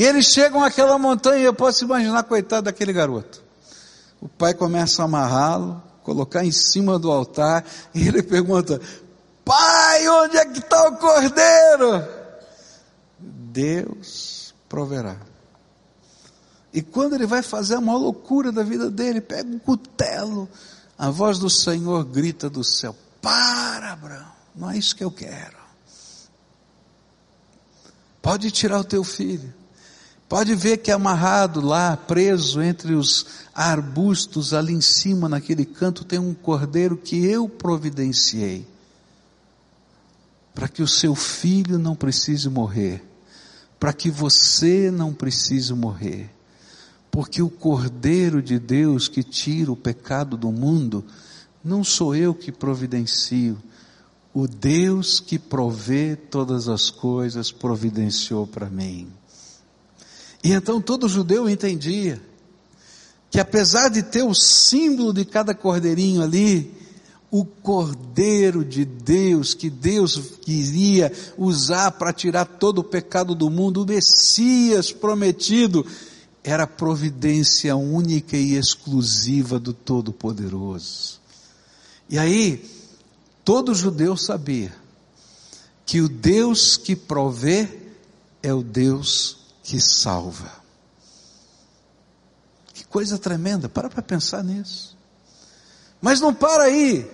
E 0.00 0.02
eles 0.02 0.24
chegam 0.28 0.64
àquela 0.64 0.98
montanha, 0.98 1.44
eu 1.44 1.52
posso 1.52 1.84
imaginar, 1.84 2.22
coitado 2.22 2.62
daquele 2.62 2.90
garoto. 2.90 3.44
O 4.18 4.30
pai 4.30 4.54
começa 4.54 5.02
a 5.02 5.04
amarrá-lo, 5.04 5.82
colocar 6.02 6.42
em 6.42 6.50
cima 6.50 6.98
do 6.98 7.12
altar, 7.12 7.66
e 7.94 8.08
ele 8.08 8.22
pergunta: 8.22 8.80
Pai, 9.44 10.08
onde 10.08 10.38
é 10.38 10.46
que 10.46 10.58
está 10.58 10.88
o 10.88 10.96
cordeiro? 10.96 12.02
Deus 13.18 14.54
proverá. 14.70 15.18
E 16.72 16.80
quando 16.80 17.14
ele 17.14 17.26
vai 17.26 17.42
fazer 17.42 17.74
a 17.74 17.80
maior 17.82 17.98
loucura 17.98 18.50
da 18.50 18.62
vida 18.62 18.90
dele, 18.90 19.20
pega 19.20 19.50
um 19.50 19.58
cutelo, 19.58 20.48
a 20.96 21.10
voz 21.10 21.38
do 21.38 21.50
Senhor 21.50 22.06
grita 22.06 22.48
do 22.48 22.64
céu: 22.64 22.96
Para, 23.20 23.92
Abraão, 23.92 24.32
não 24.56 24.70
é 24.70 24.78
isso 24.78 24.96
que 24.96 25.04
eu 25.04 25.10
quero. 25.10 25.58
Pode 28.22 28.50
tirar 28.50 28.80
o 28.80 28.84
teu 28.84 29.04
filho. 29.04 29.59
Pode 30.30 30.54
ver 30.54 30.76
que 30.76 30.92
é 30.92 30.94
amarrado 30.94 31.60
lá, 31.60 31.96
preso 31.96 32.62
entre 32.62 32.94
os 32.94 33.26
arbustos 33.52 34.54
ali 34.54 34.72
em 34.72 34.80
cima, 34.80 35.28
naquele 35.28 35.64
canto, 35.64 36.04
tem 36.04 36.20
um 36.20 36.32
cordeiro 36.32 36.96
que 36.96 37.26
eu 37.26 37.48
providenciei. 37.48 38.64
Para 40.54 40.68
que 40.68 40.84
o 40.84 40.86
seu 40.86 41.16
filho 41.16 41.80
não 41.80 41.96
precise 41.96 42.48
morrer. 42.48 43.02
Para 43.80 43.92
que 43.92 44.08
você 44.08 44.88
não 44.88 45.12
precise 45.12 45.74
morrer. 45.74 46.30
Porque 47.10 47.42
o 47.42 47.50
cordeiro 47.50 48.40
de 48.40 48.56
Deus 48.56 49.08
que 49.08 49.24
tira 49.24 49.72
o 49.72 49.76
pecado 49.76 50.36
do 50.36 50.52
mundo, 50.52 51.04
não 51.64 51.82
sou 51.82 52.14
eu 52.14 52.32
que 52.36 52.52
providencio. 52.52 53.58
O 54.32 54.46
Deus 54.46 55.18
que 55.18 55.40
provê 55.40 56.14
todas 56.14 56.68
as 56.68 56.88
coisas 56.88 57.50
providenciou 57.50 58.46
para 58.46 58.70
mim. 58.70 59.10
E 60.42 60.52
então 60.52 60.80
todo 60.80 61.08
judeu 61.08 61.48
entendia 61.48 62.20
que 63.30 63.38
apesar 63.38 63.88
de 63.88 64.02
ter 64.02 64.22
o 64.22 64.34
símbolo 64.34 65.12
de 65.12 65.24
cada 65.24 65.54
cordeirinho 65.54 66.22
ali, 66.22 66.74
o 67.30 67.44
cordeiro 67.44 68.64
de 68.64 68.84
Deus, 68.84 69.54
que 69.54 69.70
Deus 69.70 70.16
queria 70.42 71.12
usar 71.38 71.92
para 71.92 72.12
tirar 72.12 72.44
todo 72.44 72.78
o 72.78 72.84
pecado 72.84 73.34
do 73.34 73.48
mundo, 73.48 73.82
o 73.82 73.86
Messias 73.86 74.90
prometido, 74.90 75.86
era 76.42 76.64
a 76.64 76.66
providência 76.66 77.76
única 77.76 78.36
e 78.36 78.54
exclusiva 78.54 79.60
do 79.60 79.72
Todo-Poderoso. 79.72 81.20
E 82.08 82.18
aí, 82.18 82.68
todo 83.44 83.74
judeu 83.74 84.16
sabia 84.16 84.74
que 85.86 86.00
o 86.00 86.08
Deus 86.08 86.76
que 86.76 86.96
provê 86.96 87.68
é 88.42 88.52
o 88.52 88.62
Deus 88.62 89.39
que 89.62 89.80
salva. 89.80 90.50
Que 92.72 92.84
coisa 92.84 93.18
tremenda, 93.18 93.68
para 93.68 93.88
para 93.88 94.02
pensar 94.02 94.42
nisso. 94.42 94.96
Mas 96.00 96.20
não 96.20 96.34
para 96.34 96.64
aí. 96.64 97.10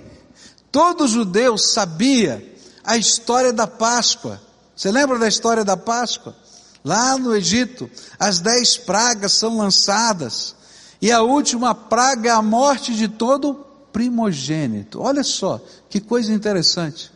Todo 0.71 1.09
judeu 1.09 1.59
sabia 1.59 2.55
a 2.85 2.97
história 2.97 3.53
da 3.53 3.67
Páscoa. 3.67 4.41
Você 4.75 4.91
lembra 4.91 5.19
da 5.19 5.27
história 5.27 5.65
da 5.65 5.77
Páscoa? 5.77 6.37
Lá 6.85 7.19
no 7.19 7.35
Egito, 7.35 7.91
as 8.19 8.39
dez 8.39 8.77
pragas 8.77 9.33
são 9.33 9.57
lançadas, 9.57 10.55
e 11.03 11.11
a 11.11 11.21
última 11.21 11.75
praga 11.75 12.29
é 12.31 12.33
a 12.33 12.41
morte 12.41 12.95
de 12.95 13.09
todo 13.09 13.67
primogênito. 13.93 15.01
Olha 15.01 15.25
só, 15.25 15.61
que 15.91 16.01
coisa 16.01 16.33
interessante. 16.33 17.11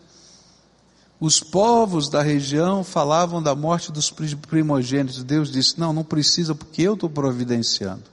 Os 1.20 1.38
povos 1.38 2.08
da 2.08 2.22
região 2.22 2.82
falavam 2.82 3.42
da 3.42 3.54
morte 3.54 3.92
dos 3.92 4.10
primogênitos. 4.10 5.22
Deus 5.22 5.52
disse: 5.52 5.78
Não, 5.78 5.92
não 5.92 6.02
precisa, 6.02 6.54
porque 6.54 6.80
eu 6.80 6.94
estou 6.94 7.10
providenciando. 7.10 8.04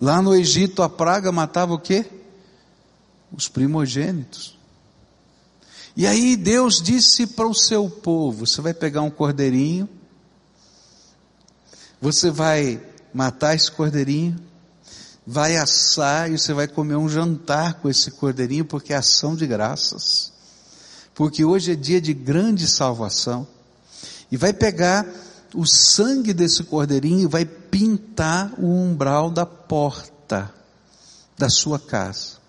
Lá 0.00 0.22
no 0.22 0.32
Egito, 0.32 0.80
a 0.80 0.88
praga 0.88 1.32
matava 1.32 1.74
o 1.74 1.78
quê? 1.78 2.06
Os 3.36 3.48
primogênitos. 3.48 4.56
E 5.96 6.06
aí 6.06 6.36
Deus 6.36 6.80
disse 6.80 7.26
para 7.26 7.48
o 7.48 7.54
seu 7.54 7.90
povo: 7.90 8.46
Você 8.46 8.60
vai 8.60 8.72
pegar 8.72 9.02
um 9.02 9.10
cordeirinho, 9.10 9.88
você 12.00 12.30
vai 12.30 12.80
matar 13.12 13.56
esse 13.56 13.72
cordeirinho, 13.72 14.36
vai 15.26 15.56
assar 15.56 16.30
e 16.30 16.38
você 16.38 16.54
vai 16.54 16.68
comer 16.68 16.94
um 16.94 17.08
jantar 17.08 17.74
com 17.74 17.88
esse 17.88 18.12
cordeirinho, 18.12 18.64
porque 18.64 18.92
é 18.92 18.96
ação 18.96 19.34
de 19.34 19.48
graças 19.48 20.31
porque 21.14 21.44
hoje 21.44 21.72
é 21.72 21.74
dia 21.74 22.00
de 22.00 22.14
grande 22.14 22.66
salvação, 22.66 23.46
e 24.30 24.36
vai 24.36 24.52
pegar 24.52 25.06
o 25.54 25.66
sangue 25.66 26.32
desse 26.32 26.64
cordeirinho 26.64 27.24
e 27.24 27.26
vai 27.26 27.44
pintar 27.44 28.52
o 28.58 28.66
umbral 28.66 29.30
da 29.30 29.44
porta 29.44 30.52
da 31.36 31.50
sua 31.50 31.78
casa. 31.78 32.40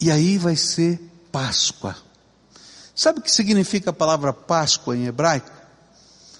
E 0.00 0.10
aí 0.10 0.38
vai 0.38 0.56
ser 0.56 1.00
Páscoa. 1.32 1.96
Sabe 2.94 3.20
o 3.20 3.22
que 3.22 3.30
significa 3.30 3.90
a 3.90 3.92
palavra 3.92 4.32
Páscoa 4.32 4.96
em 4.96 5.06
hebraico? 5.06 5.50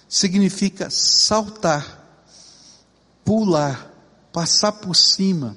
Significa 0.08 0.90
saltar, 0.90 2.04
pular, 3.24 3.92
passar 4.32 4.72
por 4.72 4.94
cima. 4.94 5.56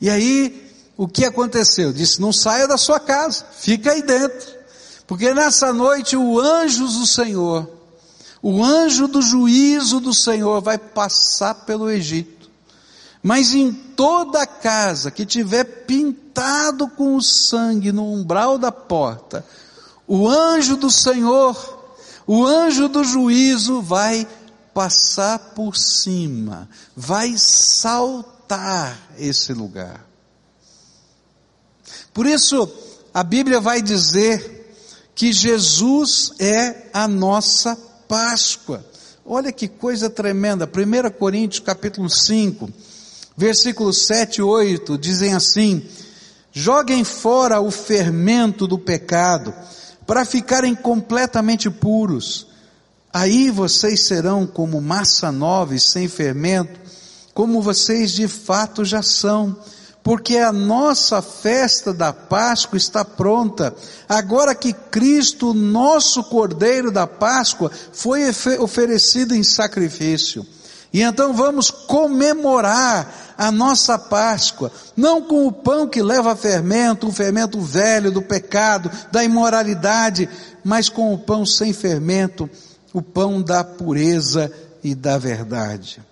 E 0.00 0.10
aí 0.10 0.63
o 0.96 1.08
que 1.08 1.24
aconteceu? 1.24 1.92
Disse: 1.92 2.20
não 2.20 2.32
saia 2.32 2.68
da 2.68 2.76
sua 2.76 3.00
casa, 3.00 3.44
fica 3.56 3.92
aí 3.92 4.02
dentro, 4.02 4.54
porque 5.06 5.32
nessa 5.34 5.72
noite 5.72 6.16
o 6.16 6.38
anjo 6.38 6.86
do 6.86 7.06
Senhor, 7.06 7.68
o 8.42 8.62
anjo 8.62 9.08
do 9.08 9.20
juízo 9.20 10.00
do 10.00 10.14
Senhor 10.14 10.60
vai 10.60 10.78
passar 10.78 11.54
pelo 11.66 11.90
Egito. 11.90 12.50
Mas 13.22 13.54
em 13.54 13.72
toda 13.72 14.46
casa 14.46 15.10
que 15.10 15.24
tiver 15.24 15.64
pintado 15.64 16.86
com 16.88 17.16
o 17.16 17.22
sangue 17.22 17.90
no 17.90 18.12
umbral 18.12 18.58
da 18.58 18.70
porta, 18.70 19.44
o 20.06 20.28
anjo 20.28 20.76
do 20.76 20.90
Senhor, 20.90 21.56
o 22.26 22.44
anjo 22.44 22.86
do 22.86 23.02
juízo 23.02 23.80
vai 23.80 24.28
passar 24.74 25.38
por 25.38 25.74
cima, 25.74 26.68
vai 26.94 27.34
saltar 27.38 28.98
esse 29.18 29.54
lugar. 29.54 30.13
Por 32.12 32.26
isso, 32.26 32.70
a 33.12 33.22
Bíblia 33.22 33.60
vai 33.60 33.80
dizer 33.80 34.54
que 35.14 35.32
Jesus 35.32 36.32
é 36.38 36.88
a 36.92 37.06
nossa 37.06 37.76
Páscoa. 38.08 38.84
Olha 39.24 39.52
que 39.52 39.68
coisa 39.68 40.10
tremenda. 40.10 40.66
1 40.66 41.10
Coríntios 41.18 41.64
capítulo 41.64 42.10
5, 42.10 42.68
versículos 43.36 44.06
7 44.06 44.38
e 44.38 44.42
8 44.42 44.98
dizem 44.98 45.34
assim: 45.34 45.86
Joguem 46.52 47.04
fora 47.04 47.60
o 47.60 47.70
fermento 47.70 48.66
do 48.66 48.78
pecado, 48.78 49.54
para 50.06 50.24
ficarem 50.24 50.74
completamente 50.74 51.70
puros. 51.70 52.46
Aí 53.12 53.50
vocês 53.50 54.06
serão 54.06 54.46
como 54.46 54.80
massa 54.80 55.30
nova 55.32 55.74
e 55.74 55.80
sem 55.80 56.08
fermento, 56.08 56.80
como 57.32 57.62
vocês 57.62 58.12
de 58.12 58.28
fato 58.28 58.84
já 58.84 59.02
são 59.02 59.56
porque 60.04 60.36
a 60.36 60.52
nossa 60.52 61.22
festa 61.22 61.90
da 61.90 62.12
Páscoa 62.12 62.76
está 62.76 63.02
pronta, 63.02 63.74
agora 64.06 64.54
que 64.54 64.74
Cristo, 64.74 65.54
nosso 65.54 66.22
Cordeiro 66.24 66.92
da 66.92 67.06
Páscoa, 67.06 67.70
foi 67.90 68.22
oferecido 68.60 69.34
em 69.34 69.42
sacrifício. 69.42 70.46
E 70.92 71.00
então 71.00 71.32
vamos 71.32 71.70
comemorar 71.70 73.34
a 73.38 73.50
nossa 73.50 73.98
Páscoa, 73.98 74.70
não 74.94 75.22
com 75.22 75.46
o 75.46 75.52
pão 75.52 75.88
que 75.88 76.02
leva 76.02 76.36
fermento, 76.36 77.08
o 77.08 77.12
fermento 77.12 77.58
velho 77.58 78.12
do 78.12 78.20
pecado, 78.20 78.90
da 79.10 79.24
imoralidade, 79.24 80.28
mas 80.62 80.90
com 80.90 81.14
o 81.14 81.18
pão 81.18 81.46
sem 81.46 81.72
fermento, 81.72 82.48
o 82.92 83.00
pão 83.00 83.40
da 83.40 83.64
pureza 83.64 84.52
e 84.84 84.94
da 84.94 85.16
verdade. 85.16 86.02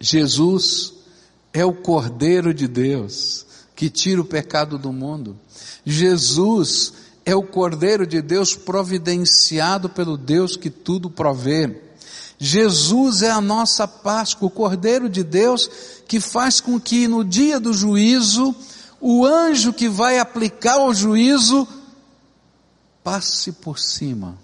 Jesus 0.00 0.95
é 1.56 1.64
o 1.64 1.72
Cordeiro 1.72 2.52
de 2.52 2.68
Deus 2.68 3.46
que 3.74 3.88
tira 3.88 4.20
o 4.20 4.24
pecado 4.26 4.76
do 4.76 4.92
mundo. 4.92 5.38
Jesus 5.86 6.92
é 7.24 7.34
o 7.34 7.42
Cordeiro 7.42 8.06
de 8.06 8.20
Deus 8.20 8.54
providenciado 8.54 9.88
pelo 9.88 10.18
Deus 10.18 10.54
que 10.54 10.68
tudo 10.68 11.08
provê. 11.08 11.80
Jesus 12.38 13.22
é 13.22 13.30
a 13.30 13.40
nossa 13.40 13.88
Páscoa, 13.88 14.48
o 14.48 14.50
Cordeiro 14.50 15.08
de 15.08 15.24
Deus 15.24 15.70
que 16.06 16.20
faz 16.20 16.60
com 16.60 16.78
que 16.78 17.08
no 17.08 17.24
dia 17.24 17.58
do 17.58 17.72
juízo, 17.72 18.54
o 19.00 19.24
anjo 19.24 19.72
que 19.72 19.88
vai 19.88 20.18
aplicar 20.18 20.84
o 20.84 20.92
juízo 20.92 21.66
passe 23.02 23.50
por 23.50 23.78
cima. 23.78 24.36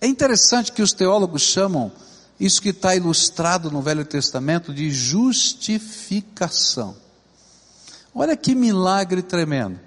É 0.00 0.06
interessante 0.06 0.72
que 0.72 0.80
os 0.80 0.94
teólogos 0.94 1.42
chamam 1.42 1.92
isso 2.40 2.62
que 2.62 2.70
está 2.70 2.96
ilustrado 2.96 3.70
no 3.70 3.82
Velho 3.82 4.04
Testamento 4.04 4.72
de 4.72 4.90
justificação. 4.90 6.96
Olha 8.14 8.34
que 8.34 8.54
milagre 8.54 9.22
tremendo. 9.22 9.78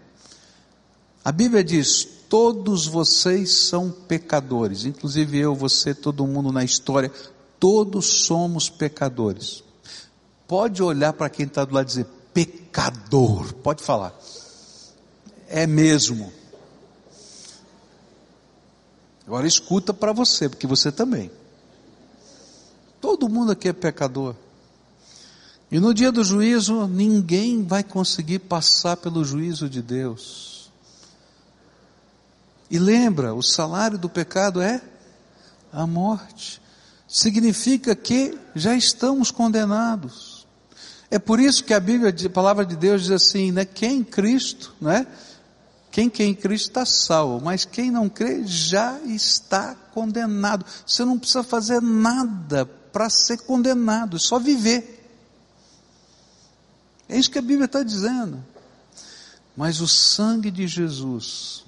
A 1.26 1.32
Bíblia 1.32 1.64
diz: 1.64 2.08
todos 2.30 2.86
vocês 2.86 3.68
são 3.68 3.90
pecadores, 3.90 4.86
inclusive 4.86 5.40
eu, 5.40 5.56
você, 5.56 5.96
todo 5.96 6.28
mundo 6.28 6.52
na 6.52 6.64
história, 6.64 7.12
todos 7.60 8.26
somos 8.26 8.70
pecadores. 8.70 9.64
Pode 10.48 10.84
olhar 10.84 11.14
para 11.14 11.30
quem 11.30 11.48
está 11.48 11.66
do 11.66 11.74
lado 11.74 11.86
e 11.86 11.88
dizer: 11.88 12.06
pecador, 12.34 13.52
pode 13.56 13.84
falar. 13.84 14.14
É 15.48 15.66
mesmo. 15.66 16.32
Agora 19.26 19.48
escuta 19.48 19.92
para 19.94 20.14
você, 20.14 20.50
porque 20.50 20.68
você 20.68 20.92
também. 20.92 21.32
Todo 23.04 23.28
mundo 23.28 23.52
aqui 23.52 23.68
é 23.68 23.74
pecador. 23.74 24.34
E 25.70 25.78
no 25.78 25.94
dia 25.94 26.10
do 26.10 26.24
juízo, 26.24 26.88
ninguém 26.88 27.62
vai 27.62 27.84
conseguir 27.84 28.40
passar 28.40 28.96
pelo 28.96 29.26
juízo 29.26 29.70
de 29.70 29.82
Deus. 29.82 30.72
E 32.72 32.80
lembra, 32.80 33.34
o 33.34 33.44
salário 33.44 33.98
do 33.98 34.08
pecado 34.08 34.62
é 34.62 34.82
a 35.70 35.86
morte. 35.86 36.62
Significa 37.06 37.94
que 37.94 38.40
já 38.56 38.74
estamos 38.74 39.32
condenados. 39.32 40.48
É 41.12 41.20
por 41.20 41.42
isso 41.42 41.66
que 41.66 41.74
a 41.74 41.82
Bíblia, 41.82 42.16
a 42.26 42.30
palavra 42.30 42.66
de 42.66 42.78
Deus 42.78 43.02
diz 43.02 43.12
assim, 43.12 43.52
né? 43.52 43.66
Quem 43.66 43.98
em 43.98 44.04
Cristo, 44.06 44.74
né? 44.80 45.06
Quem 45.92 46.10
quem 46.10 46.32
em 46.32 46.36
Cristo 46.36 46.70
está 46.70 46.86
salvo, 46.86 47.44
mas 47.44 47.66
quem 47.66 47.92
não 47.92 48.08
crê 48.08 48.46
já 48.46 48.98
está 49.02 49.76
condenado. 49.94 50.66
Você 50.88 51.04
não 51.04 51.20
precisa 51.20 51.44
fazer 51.44 51.82
nada 51.82 52.82
para 52.94 53.10
ser 53.10 53.40
condenado, 53.40 54.20
só 54.20 54.38
viver. 54.38 55.04
É 57.10 57.18
isso 57.18 57.32
que 57.32 57.40
a 57.40 57.42
Bíblia 57.42 57.66
está 57.66 57.82
dizendo. 57.82 58.46
Mas 59.58 59.82
o 59.82 59.88
sangue 59.88 60.52
de 60.52 60.68
Jesus, 60.68 61.66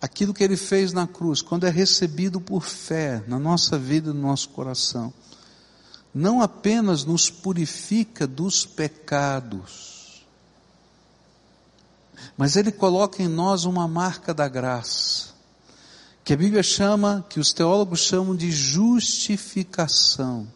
aquilo 0.00 0.34
que 0.34 0.44
ele 0.44 0.56
fez 0.56 0.92
na 0.92 1.06
cruz, 1.06 1.40
quando 1.40 1.64
é 1.64 1.70
recebido 1.70 2.40
por 2.40 2.62
fé 2.62 3.24
na 3.26 3.38
nossa 3.38 3.78
vida 3.78 4.10
e 4.10 4.12
no 4.12 4.20
nosso 4.20 4.50
coração, 4.50 5.12
não 6.14 6.42
apenas 6.42 7.04
nos 7.04 7.30
purifica 7.30 8.26
dos 8.26 8.64
pecados, 8.66 10.26
mas 12.36 12.56
ele 12.56 12.72
coloca 12.72 13.22
em 13.22 13.28
nós 13.28 13.64
uma 13.64 13.86
marca 13.86 14.32
da 14.32 14.48
graça 14.48 15.37
que 16.28 16.34
a 16.34 16.36
Bíblia 16.36 16.62
chama, 16.62 17.24
que 17.26 17.40
os 17.40 17.54
teólogos 17.54 18.00
chamam 18.00 18.36
de 18.36 18.52
justificação. 18.52 20.46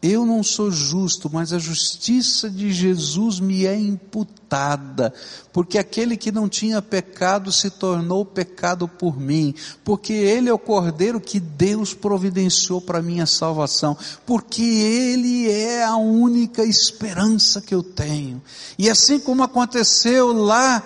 Eu 0.00 0.24
não 0.24 0.44
sou 0.44 0.70
justo, 0.70 1.28
mas 1.28 1.52
a 1.52 1.58
justiça 1.58 2.48
de 2.48 2.72
Jesus 2.72 3.40
me 3.40 3.66
é 3.66 3.76
imputada, 3.76 5.12
porque 5.52 5.76
aquele 5.76 6.16
que 6.16 6.30
não 6.30 6.48
tinha 6.48 6.80
pecado 6.80 7.50
se 7.50 7.68
tornou 7.68 8.24
pecado 8.24 8.86
por 8.86 9.18
mim, 9.18 9.56
porque 9.82 10.12
ele 10.12 10.48
é 10.48 10.52
o 10.52 10.56
cordeiro 10.58 11.20
que 11.20 11.40
Deus 11.40 11.92
providenciou 11.92 12.80
para 12.80 13.02
minha 13.02 13.26
salvação, 13.26 13.98
porque 14.24 14.62
ele 14.62 15.50
é 15.50 15.82
a 15.82 15.96
única 15.96 16.62
esperança 16.62 17.60
que 17.60 17.74
eu 17.74 17.82
tenho. 17.82 18.40
E 18.78 18.88
assim 18.88 19.18
como 19.18 19.42
aconteceu 19.42 20.32
lá 20.32 20.80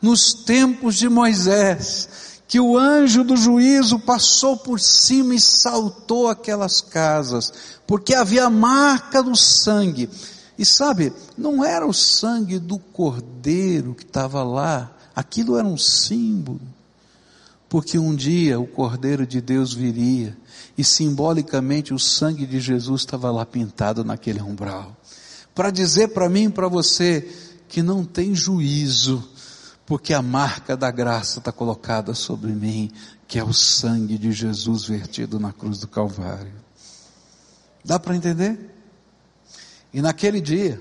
nos 0.00 0.32
tempos 0.32 0.96
de 0.96 1.06
Moisés, 1.06 2.23
que 2.54 2.60
o 2.60 2.78
anjo 2.78 3.24
do 3.24 3.36
juízo 3.36 3.98
passou 3.98 4.56
por 4.56 4.78
cima 4.78 5.34
e 5.34 5.40
saltou 5.40 6.28
aquelas 6.28 6.80
casas, 6.80 7.52
porque 7.84 8.14
havia 8.14 8.44
a 8.44 8.48
marca 8.48 9.20
do 9.20 9.34
sangue. 9.34 10.08
E 10.56 10.64
sabe, 10.64 11.12
não 11.36 11.64
era 11.64 11.84
o 11.84 11.92
sangue 11.92 12.60
do 12.60 12.78
cordeiro 12.78 13.92
que 13.92 14.04
estava 14.04 14.44
lá, 14.44 14.96
aquilo 15.16 15.58
era 15.58 15.66
um 15.66 15.76
símbolo. 15.76 16.60
Porque 17.68 17.98
um 17.98 18.14
dia 18.14 18.60
o 18.60 18.68
cordeiro 18.68 19.26
de 19.26 19.40
Deus 19.40 19.74
viria 19.74 20.36
e 20.78 20.84
simbolicamente 20.84 21.92
o 21.92 21.98
sangue 21.98 22.46
de 22.46 22.60
Jesus 22.60 23.00
estava 23.00 23.32
lá 23.32 23.44
pintado 23.44 24.04
naquele 24.04 24.40
umbral. 24.40 24.96
Para 25.52 25.72
dizer 25.72 26.10
para 26.10 26.28
mim 26.28 26.44
e 26.44 26.50
para 26.50 26.68
você 26.68 27.28
que 27.68 27.82
não 27.82 28.04
tem 28.04 28.32
juízo, 28.32 29.28
porque 29.86 30.14
a 30.14 30.22
marca 30.22 30.76
da 30.76 30.90
graça 30.90 31.38
está 31.38 31.52
colocada 31.52 32.14
sobre 32.14 32.52
mim, 32.52 32.90
que 33.28 33.38
é 33.38 33.44
o 33.44 33.52
sangue 33.52 34.16
de 34.16 34.32
Jesus 34.32 34.84
vertido 34.84 35.38
na 35.38 35.52
cruz 35.52 35.78
do 35.78 35.88
Calvário. 35.88 36.52
Dá 37.84 37.98
para 37.98 38.16
entender? 38.16 38.70
E 39.92 40.00
naquele 40.00 40.40
dia, 40.40 40.80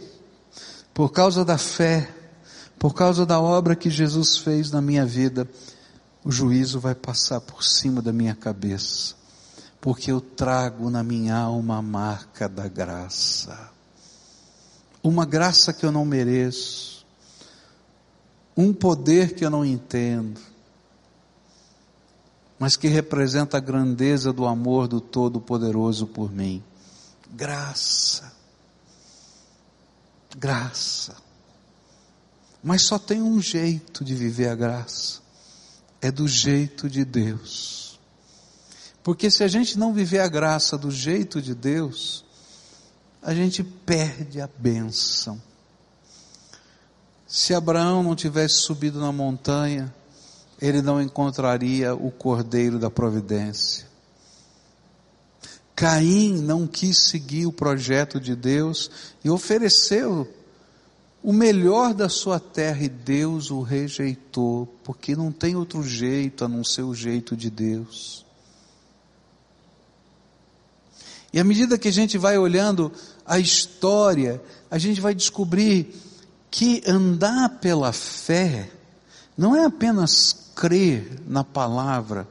por 0.94 1.12
causa 1.12 1.44
da 1.44 1.58
fé, 1.58 2.10
por 2.80 2.94
causa 2.94 3.26
da 3.26 3.40
obra 3.40 3.76
que 3.76 3.90
Jesus 3.90 4.38
fez 4.38 4.72
na 4.72 4.82
minha 4.82 5.06
vida, 5.06 5.48
o 6.24 6.32
juízo 6.32 6.80
vai 6.80 6.96
passar 6.96 7.42
por 7.42 7.64
cima 7.64 8.02
da 8.02 8.14
minha 8.14 8.34
cabeça, 8.34 9.16
porque 9.82 10.12
eu 10.12 10.22
trago 10.22 10.90
na 10.90 11.04
minha 11.04 11.36
alma 11.36 11.78
a 11.78 11.82
marca 11.82 12.48
da 12.48 12.68
graça. 12.68 13.72
Uma 15.04 15.26
graça 15.26 15.74
que 15.74 15.86
eu 15.86 15.92
não 15.92 16.06
mereço, 16.06 16.93
um 18.56 18.74
poder 18.74 19.36
que 19.36 19.44
eu 19.46 19.50
não 19.50 19.66
entendo, 19.66 20.40
mas 22.60 22.76
que 22.76 22.88
representa 22.88 23.58
a 23.58 23.60
grandeza 23.60 24.32
do 24.32 24.46
amor 24.46 24.88
do 24.88 25.02
Todo-Poderoso 25.02 26.08
por 26.08 26.32
mim. 26.32 26.64
Graça. 27.32 28.32
Graça. 30.38 31.16
Mas 32.64 32.84
só 32.84 32.98
tem 32.98 33.22
um 33.22 33.42
jeito 33.42 34.06
de 34.06 34.16
viver 34.16 34.48
a 34.48 34.56
graça. 34.56 35.20
É 36.02 36.12
do 36.12 36.28
jeito 36.28 36.90
de 36.90 37.04
Deus. 37.04 38.00
Porque 39.04 39.30
se 39.30 39.44
a 39.44 39.48
gente 39.48 39.78
não 39.78 39.94
viver 39.94 40.20
a 40.20 40.28
graça 40.30 40.78
do 40.78 40.90
jeito 40.90 41.42
de 41.42 41.54
Deus, 41.54 42.24
a 43.22 43.34
gente 43.34 43.64
perde 43.64 44.40
a 44.40 44.48
bênção. 44.48 45.42
Se 47.36 47.52
Abraão 47.52 48.04
não 48.04 48.16
tivesse 48.16 48.58
subido 48.58 49.00
na 49.02 49.12
montanha, 49.12 49.92
ele 50.62 50.84
não 50.84 51.02
encontraria 51.02 51.96
o 51.96 52.12
cordeiro 52.12 52.78
da 52.78 52.92
providência. 52.92 53.88
Caim 55.76 56.38
não 56.44 56.68
quis 56.68 57.00
seguir 57.00 57.48
o 57.48 57.52
projeto 57.52 58.20
de 58.20 58.36
Deus 58.36 58.92
e 59.24 59.32
ofereceu 59.32 60.32
o 61.24 61.34
melhor 61.34 61.96
da 61.96 62.08
sua 62.08 62.40
terra 62.40 62.84
e 62.84 62.88
Deus 62.88 63.50
o 63.50 63.64
rejeitou, 63.64 64.68
porque 64.84 65.16
não 65.16 65.32
tem 65.32 65.56
outro 65.56 65.82
jeito 65.82 66.46
a 66.46 66.48
não 66.48 66.64
ser 66.64 66.84
o 66.84 66.94
jeito 66.94 67.36
de 67.36 67.50
Deus. 67.50 68.24
E 71.34 71.40
à 71.40 71.44
medida 71.44 71.80
que 71.80 71.88
a 71.88 71.92
gente 71.92 72.16
vai 72.16 72.38
olhando 72.38 72.92
a 73.26 73.40
história, 73.40 74.40
a 74.70 74.78
gente 74.78 75.02
vai 75.02 75.16
descobrir 75.16 76.13
que 76.54 76.84
andar 76.86 77.50
pela 77.58 77.92
fé 77.92 78.70
não 79.36 79.56
é 79.56 79.66
apenas 79.66 80.52
crer 80.56 81.20
na 81.26 81.44
palavra, 81.44 82.28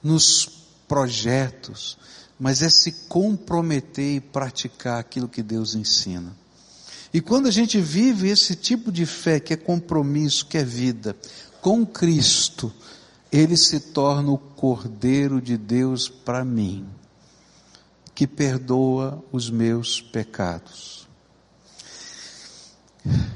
nos 0.00 0.48
projetos, 0.86 1.98
mas 2.38 2.62
é 2.62 2.70
se 2.70 2.92
comprometer 3.08 4.14
e 4.14 4.20
praticar 4.20 5.00
aquilo 5.00 5.28
que 5.28 5.42
Deus 5.42 5.74
ensina. 5.74 6.32
E 7.12 7.20
quando 7.20 7.48
a 7.48 7.50
gente 7.50 7.80
vive 7.80 8.28
esse 8.28 8.54
tipo 8.54 8.92
de 8.92 9.04
fé, 9.04 9.40
que 9.40 9.54
é 9.54 9.56
compromisso, 9.56 10.46
que 10.46 10.56
é 10.56 10.62
vida, 10.62 11.16
com 11.60 11.84
Cristo, 11.84 12.72
ele 13.32 13.56
se 13.56 13.80
torna 13.80 14.30
o 14.30 14.38
Cordeiro 14.38 15.40
de 15.40 15.56
Deus 15.56 16.08
para 16.08 16.44
mim, 16.44 16.86
que 18.14 18.24
perdoa 18.24 19.20
os 19.32 19.50
meus 19.50 20.00
pecados. 20.00 21.02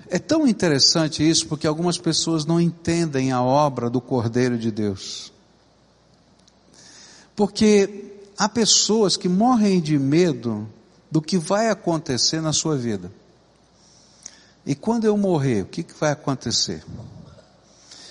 É 0.08 0.18
tão 0.18 0.46
interessante 0.46 1.28
isso 1.28 1.46
porque 1.48 1.66
algumas 1.66 1.98
pessoas 1.98 2.44
não 2.44 2.60
entendem 2.60 3.32
a 3.32 3.42
obra 3.42 3.90
do 3.90 4.00
Cordeiro 4.00 4.56
de 4.56 4.70
Deus. 4.70 5.32
Porque 7.34 8.20
há 8.38 8.48
pessoas 8.48 9.16
que 9.16 9.28
morrem 9.28 9.80
de 9.80 9.98
medo 9.98 10.68
do 11.10 11.20
que 11.20 11.36
vai 11.38 11.68
acontecer 11.68 12.40
na 12.40 12.52
sua 12.52 12.76
vida. 12.76 13.12
E 14.64 14.74
quando 14.74 15.04
eu 15.04 15.16
morrer, 15.16 15.62
o 15.62 15.66
que, 15.66 15.82
que 15.82 15.94
vai 15.98 16.12
acontecer? 16.12 16.84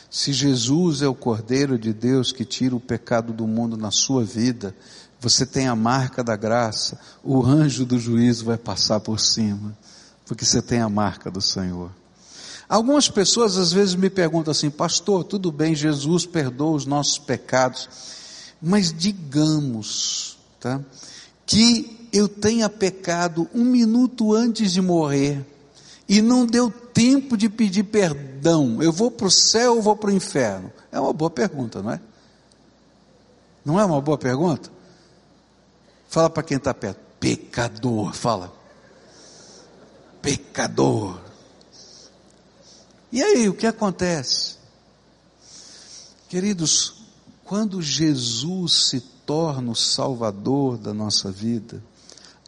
Se 0.10 0.32
Jesus 0.32 1.02
é 1.02 1.08
o 1.08 1.16
Cordeiro 1.16 1.78
de 1.78 1.92
Deus 1.92 2.32
que 2.32 2.46
tira 2.46 2.76
o 2.76 2.80
pecado 2.80 3.34
do 3.34 3.46
mundo 3.46 3.76
na 3.76 3.92
sua 3.92 4.24
vida, 4.24 4.74
você 5.20 5.46
tem 5.46 5.68
a 5.68 5.76
marca 5.76 6.24
da 6.24 6.36
graça, 6.36 7.00
o 7.24 7.44
anjo 7.44 7.86
do 7.86 8.00
juízo 8.00 8.46
vai 8.46 8.58
passar 8.58 9.00
por 9.00 9.20
cima, 9.20 9.78
porque 10.26 10.46
você 10.46 10.62
tem 10.62 10.82
a 10.82 10.90
marca 10.90 11.30
do 11.30 11.42
Senhor. 11.42 11.92
Algumas 12.68 13.10
pessoas 13.10 13.58
às 13.58 13.72
vezes 13.72 13.96
me 13.96 14.10
perguntam 14.10 14.52
assim, 14.52 14.70
pastor, 14.70 15.24
tudo 15.24 15.52
bem, 15.52 15.76
Jesus 15.76 16.26
perdoa 16.26 16.76
os 16.76 16.86
nossos 16.86 17.20
pecados, 17.20 17.88
mas 18.62 18.92
digamos, 18.92 20.38
tá? 20.60 20.82
Que 21.46 22.08
eu 22.12 22.28
tenha 22.28 22.68
pecado 22.68 23.48
um 23.54 23.64
minuto 23.64 24.34
antes 24.34 24.72
de 24.72 24.82
morrer 24.82 25.46
e 26.10 26.22
não 26.22 26.46
deu 26.46 26.72
tempo 26.72 27.38
de 27.38 27.50
pedir 27.50 27.84
perdão. 27.84 28.82
Eu 28.82 28.92
vou 28.92 29.12
para 29.12 29.28
o 29.28 29.32
céu 29.32 29.76
ou 29.76 29.82
vou 29.82 29.96
para 29.96 30.10
o 30.10 30.14
inferno? 30.14 30.72
É 30.92 31.00
uma 31.00 31.14
boa 31.14 31.30
pergunta, 31.30 31.84
não 31.84 31.92
é? 31.92 32.00
Não 33.64 33.80
é 33.80 33.86
uma 33.86 34.02
boa 34.02 34.18
pergunta? 34.18 34.72
Fala 36.08 36.30
para 36.30 36.44
quem 36.44 36.58
está 36.58 36.74
perto. 36.74 37.00
Pecador, 37.20 38.14
fala. 38.14 38.65
Pecador. 40.26 41.22
E 43.12 43.22
aí, 43.22 43.48
o 43.48 43.54
que 43.54 43.68
acontece? 43.68 44.56
Queridos, 46.28 47.04
quando 47.44 47.80
Jesus 47.80 48.90
se 48.90 49.00
torna 49.00 49.70
o 49.70 49.76
Salvador 49.76 50.80
da 50.80 50.96
nossa 50.96 51.32
vida, 51.32 51.80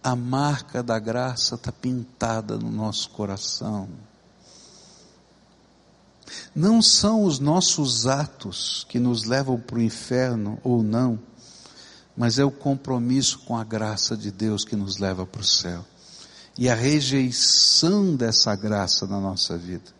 a 0.04 0.16
marca 0.16 0.82
da 0.82 0.98
graça 0.98 1.54
está 1.54 1.72
pintada 1.72 2.58
no 2.58 2.72
nosso 2.72 3.12
coração. 3.12 3.88
Não 6.56 6.82
são 6.82 7.26
os 7.26 7.38
nossos 7.38 8.08
atos 8.08 8.88
que 8.90 8.98
nos 8.98 9.24
levam 9.24 9.60
para 9.60 9.78
o 9.78 9.82
inferno 9.84 10.60
ou 10.64 10.82
não, 10.82 11.20
mas 12.18 12.40
é 12.40 12.44
o 12.44 12.50
compromisso 12.50 13.38
com 13.46 13.56
a 13.56 13.64
graça 13.64 14.18
de 14.18 14.32
Deus 14.32 14.66
que 14.66 14.76
nos 14.76 14.98
leva 14.98 15.28
para 15.28 15.42
o 15.42 15.46
céu. 15.46 15.86
E 16.58 16.70
a 16.70 16.76
rejeição 16.76 18.16
dessa 18.16 18.56
graça 18.56 19.06
na 19.06 19.20
nossa 19.20 19.58
vida. 19.58 19.96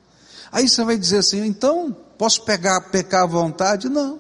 Aí 0.52 0.68
você 0.68 0.84
vai 0.84 0.98
dizer 0.98 1.18
assim, 1.18 1.46
então, 1.46 1.96
posso 2.18 2.44
pegar, 2.44 2.82
pecar 2.90 3.24
à 3.24 3.28
vontade? 3.28 3.90
Não. 3.90 4.20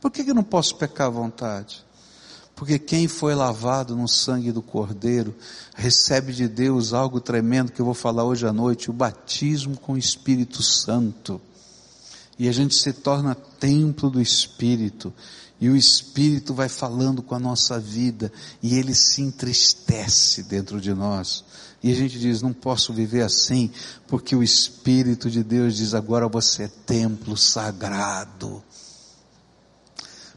Por 0.00 0.10
que 0.10 0.28
eu 0.28 0.34
não 0.34 0.42
posso 0.42 0.76
pecar 0.76 1.06
à 1.06 1.10
vontade? 1.10 1.84
Porque 2.54 2.78
quem 2.78 3.08
foi 3.08 3.34
lavado 3.34 3.96
no 3.96 4.06
sangue 4.06 4.52
do 4.52 4.62
Cordeiro 4.62 5.34
recebe 5.74 6.32
de 6.32 6.46
Deus 6.46 6.92
algo 6.92 7.20
tremendo 7.20 7.72
que 7.72 7.80
eu 7.80 7.84
vou 7.84 7.94
falar 7.94 8.24
hoje 8.24 8.46
à 8.46 8.52
noite, 8.52 8.90
o 8.90 8.92
batismo 8.92 9.76
com 9.76 9.94
o 9.94 9.98
Espírito 9.98 10.62
Santo. 10.62 11.40
E 12.38 12.48
a 12.48 12.52
gente 12.52 12.74
se 12.74 12.92
torna 12.92 13.34
templo 13.34 14.10
do 14.10 14.20
Espírito. 14.20 15.12
E 15.60 15.68
o 15.68 15.76
Espírito 15.76 16.52
vai 16.52 16.68
falando 16.68 17.22
com 17.22 17.34
a 17.34 17.38
nossa 17.38 17.78
vida 17.78 18.32
e 18.62 18.76
ele 18.76 18.94
se 18.94 19.22
entristece 19.22 20.42
dentro 20.42 20.80
de 20.80 20.92
nós. 20.92 21.44
E 21.82 21.92
a 21.92 21.94
gente 21.94 22.18
diz: 22.18 22.42
não 22.42 22.52
posso 22.52 22.92
viver 22.92 23.22
assim, 23.22 23.70
porque 24.08 24.34
o 24.34 24.42
Espírito 24.42 25.30
de 25.30 25.42
Deus 25.42 25.76
diz: 25.76 25.94
agora 25.94 26.28
você 26.28 26.64
é 26.64 26.68
templo 26.68 27.36
sagrado. 27.36 28.62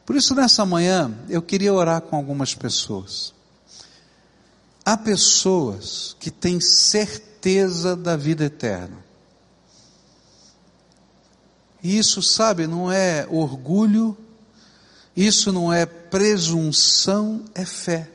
Por 0.06 0.16
isso, 0.16 0.34
nessa 0.34 0.66
manhã, 0.66 1.14
eu 1.28 1.42
queria 1.42 1.74
orar 1.74 2.02
com 2.02 2.16
algumas 2.16 2.56
pessoas. 2.56 3.34
Há 4.86 4.96
pessoas 4.96 6.16
que 6.18 6.32
têm 6.32 6.62
certeza 6.62 7.94
da 7.94 8.16
vida 8.16 8.46
eterna. 8.46 9.06
E 11.84 11.98
isso, 11.98 12.22
sabe, 12.22 12.68
não 12.68 12.90
é 12.90 13.28
orgulho, 13.30 14.18
isso 15.18 15.52
não 15.52 15.74
é 15.74 15.84
presunção, 15.84 17.44
é 17.56 17.66
fé. 17.66 18.08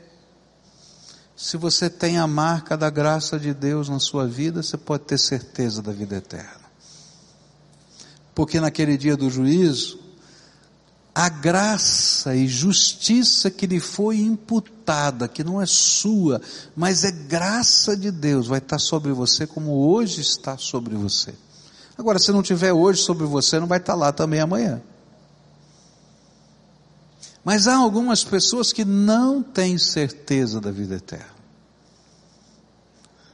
Se 1.35 1.57
você 1.57 1.89
tem 1.89 2.17
a 2.17 2.25
marca 2.25 2.77
da 2.77 2.89
graça 2.89 3.37
de 3.37 3.53
Deus 3.53 3.89
na 3.89 3.99
sua 3.99 4.25
vida, 4.25 4.63
você 4.63 4.77
pode 4.77 5.03
ter 5.03 5.19
certeza 5.19 5.81
da 5.81 5.91
vida 5.91 6.15
eterna. 6.15 6.63
Porque 8.33 8.61
naquele 8.61 8.97
dia 8.97 9.17
do 9.17 9.29
juízo, 9.29 9.99
a 11.13 11.27
graça 11.27 12.33
e 12.33 12.47
justiça 12.47 13.51
que 13.51 13.67
lhe 13.67 13.81
foi 13.81 14.19
imputada, 14.19 15.27
que 15.27 15.43
não 15.43 15.61
é 15.61 15.65
sua, 15.65 16.41
mas 16.73 17.03
é 17.03 17.11
graça 17.11 17.97
de 17.97 18.11
Deus, 18.11 18.47
vai 18.47 18.59
estar 18.59 18.79
sobre 18.79 19.11
você 19.11 19.45
como 19.45 19.89
hoje 19.89 20.21
está 20.21 20.57
sobre 20.57 20.95
você. 20.95 21.35
Agora, 21.97 22.17
se 22.17 22.31
não 22.31 22.41
tiver 22.41 22.71
hoje 22.71 23.01
sobre 23.01 23.25
você, 23.25 23.59
não 23.59 23.67
vai 23.67 23.79
estar 23.79 23.93
lá 23.93 24.13
também 24.13 24.39
amanhã. 24.39 24.81
Mas 27.43 27.67
há 27.67 27.75
algumas 27.75 28.23
pessoas 28.23 28.71
que 28.71 28.85
não 28.85 29.43
têm 29.43 29.77
certeza 29.77 30.61
da 30.61 30.71
vida 30.71 30.95
eterna. 30.95 31.33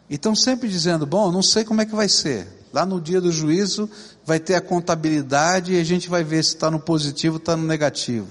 E 0.09 0.15
estão 0.15 0.35
sempre 0.35 0.67
dizendo: 0.67 1.05
bom, 1.05 1.31
não 1.31 1.43
sei 1.43 1.63
como 1.63 1.81
é 1.81 1.85
que 1.85 1.95
vai 1.95 2.09
ser. 2.09 2.47
Lá 2.73 2.85
no 2.85 2.99
dia 2.99 3.21
do 3.21 3.31
juízo 3.31 3.89
vai 4.25 4.39
ter 4.39 4.55
a 4.55 4.61
contabilidade 4.61 5.73
e 5.73 5.79
a 5.79 5.83
gente 5.83 6.09
vai 6.09 6.23
ver 6.23 6.43
se 6.43 6.55
está 6.55 6.69
no 6.69 6.79
positivo 6.79 7.35
ou 7.35 7.39
está 7.39 7.55
no 7.55 7.65
negativo. 7.65 8.27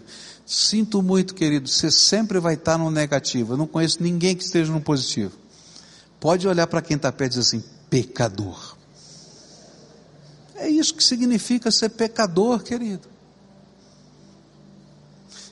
Sinto 0.47 1.03
muito, 1.03 1.35
querido, 1.35 1.69
você 1.69 1.91
sempre 1.91 2.41
vai 2.41 2.55
estar 2.55 2.79
no 2.79 2.91
negativo. 2.91 3.53
Eu 3.53 3.57
não 3.57 3.67
conheço 3.67 4.03
ninguém 4.03 4.35
que 4.35 4.43
esteja 4.43 4.73
no 4.73 4.81
positivo. 4.81 5.33
Pode 6.19 6.49
olhar 6.49 6.67
para 6.67 6.83
quem 6.83 6.97
está 6.97 7.12
perto 7.12 7.33
e 7.33 7.38
dizer 7.38 7.57
assim: 7.57 7.64
pecador. 7.88 8.77
É 10.57 10.69
isso 10.69 10.95
que 10.95 11.05
significa 11.05 11.71
ser 11.71 11.91
pecador, 11.91 12.62
querido. 12.62 13.09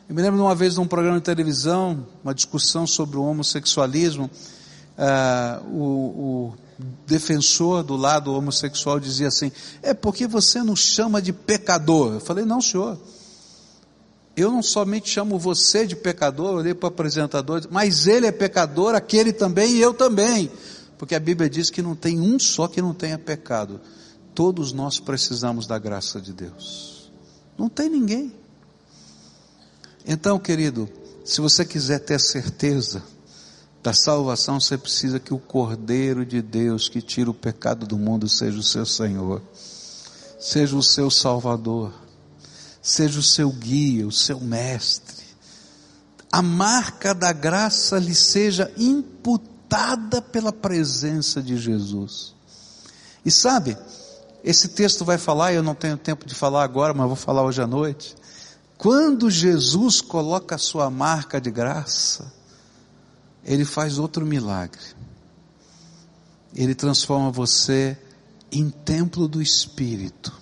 Eu 0.09 0.15
me 0.15 0.23
lembro 0.23 0.37
de 0.37 0.43
uma 0.43 0.55
vez 0.55 0.75
de 0.75 0.81
um 0.81 0.87
programa 0.87 1.19
de 1.19 1.25
televisão, 1.25 2.07
uma 2.23 2.33
discussão 2.33 2.87
sobre 2.87 3.17
o 3.17 3.25
homossexualismo. 3.25 4.31
Uh, 4.97 5.67
o, 5.69 5.85
o 5.85 6.55
defensor 7.05 7.83
do 7.83 7.97
lado 7.97 8.33
homossexual 8.33 9.01
dizia 9.01 9.27
assim: 9.27 9.51
é 9.83 9.93
porque 9.93 10.29
você 10.29 10.63
não 10.63 10.77
chama 10.77 11.21
de 11.21 11.33
pecador. 11.33 12.15
Eu 12.15 12.21
falei: 12.21 12.45
não, 12.45 12.61
senhor. 12.61 12.97
Eu 14.37 14.53
não 14.53 14.63
somente 14.63 15.09
chamo 15.09 15.39
você 15.39 15.87
de 15.87 15.97
pecador, 15.97 16.51
eu 16.51 16.57
olhei 16.59 16.75
para 16.75 16.87
o 16.87 16.89
apresentador, 16.89 17.67
mas 17.71 18.07
ele 18.07 18.27
é 18.27 18.33
pecador, 18.33 18.95
aquele 18.95 19.33
também 19.33 19.73
e 19.73 19.81
eu 19.81 19.95
também. 19.95 20.51
Porque 20.99 21.15
a 21.15 21.21
Bíblia 21.21 21.49
diz 21.49 21.71
que 21.71 21.81
não 21.81 21.97
tem 21.97 22.21
um 22.21 22.39
só 22.39 22.69
que 22.69 22.83
não 22.83 22.93
tenha 22.93 23.19
pecado. 23.19 23.81
Todos 24.35 24.73
nós 24.73 25.01
precisamos 25.01 25.67
da 25.67 25.79
graça 25.79 26.21
de 26.21 26.35
Deus. 26.35 27.11
Não 27.59 27.69
tem 27.69 27.89
ninguém. 27.89 28.33
Então, 30.07 30.39
querido, 30.39 30.89
se 31.25 31.41
você 31.41 31.65
quiser 31.65 31.99
ter 31.99 32.21
certeza, 32.21 33.03
da 33.87 33.93
salvação, 33.93 34.59
você 34.59 34.77
precisa 34.77 35.21
que 35.21 35.33
o 35.33 35.39
Cordeiro 35.39 36.27
de 36.27 36.43
Deus 36.43 36.89
que 36.89 37.01
tira 37.01 37.31
o 37.31 37.35
pecado 37.35 37.87
do 37.87 37.97
mundo 37.97 38.29
seja 38.29 38.59
o 38.59 38.63
seu 38.63 38.85
Senhor, 38.85 39.41
seja 40.41 40.77
o 40.77 40.83
seu 40.83 41.09
Salvador, 41.09 41.93
seja 42.83 43.21
o 43.21 43.23
seu 43.23 43.49
guia, 43.49 44.05
o 44.05 44.11
seu 44.11 44.41
mestre. 44.41 45.25
A 46.33 46.43
marca 46.43 47.15
da 47.15 47.33
graça 47.33 47.97
lhe 47.97 48.15
seja 48.15 48.73
imputada 48.77 50.21
pela 50.21 50.53
presença 50.53 51.41
de 51.41 51.57
Jesus. 51.57 52.35
E 53.25 53.31
sabe, 53.31 53.79
esse 54.43 54.67
texto 54.67 55.05
vai 55.05 55.17
falar, 55.17 55.53
eu 55.53 55.63
não 55.63 55.77
tenho 55.77 55.97
tempo 55.97 56.27
de 56.27 56.35
falar 56.35 56.65
agora, 56.65 56.93
mas 56.93 57.07
vou 57.07 57.15
falar 57.15 57.45
hoje 57.45 57.63
à 57.63 57.69
noite. 57.69 58.17
Quando 58.79 59.31
Jesus 59.31 60.01
coloca 60.01 60.55
a 60.55 60.59
sua 60.59 60.91
marca 60.91 61.41
de 61.41 61.51
graça, 61.51 62.33
ele 63.45 63.65
faz 63.65 63.99
outro 63.99 64.27
milagre. 64.27 64.83
Ele 66.55 66.75
transforma 66.75 67.31
você 67.31 67.97
em 68.51 68.69
templo 68.71 69.27
do 69.27 69.41
Espírito. 69.41 70.33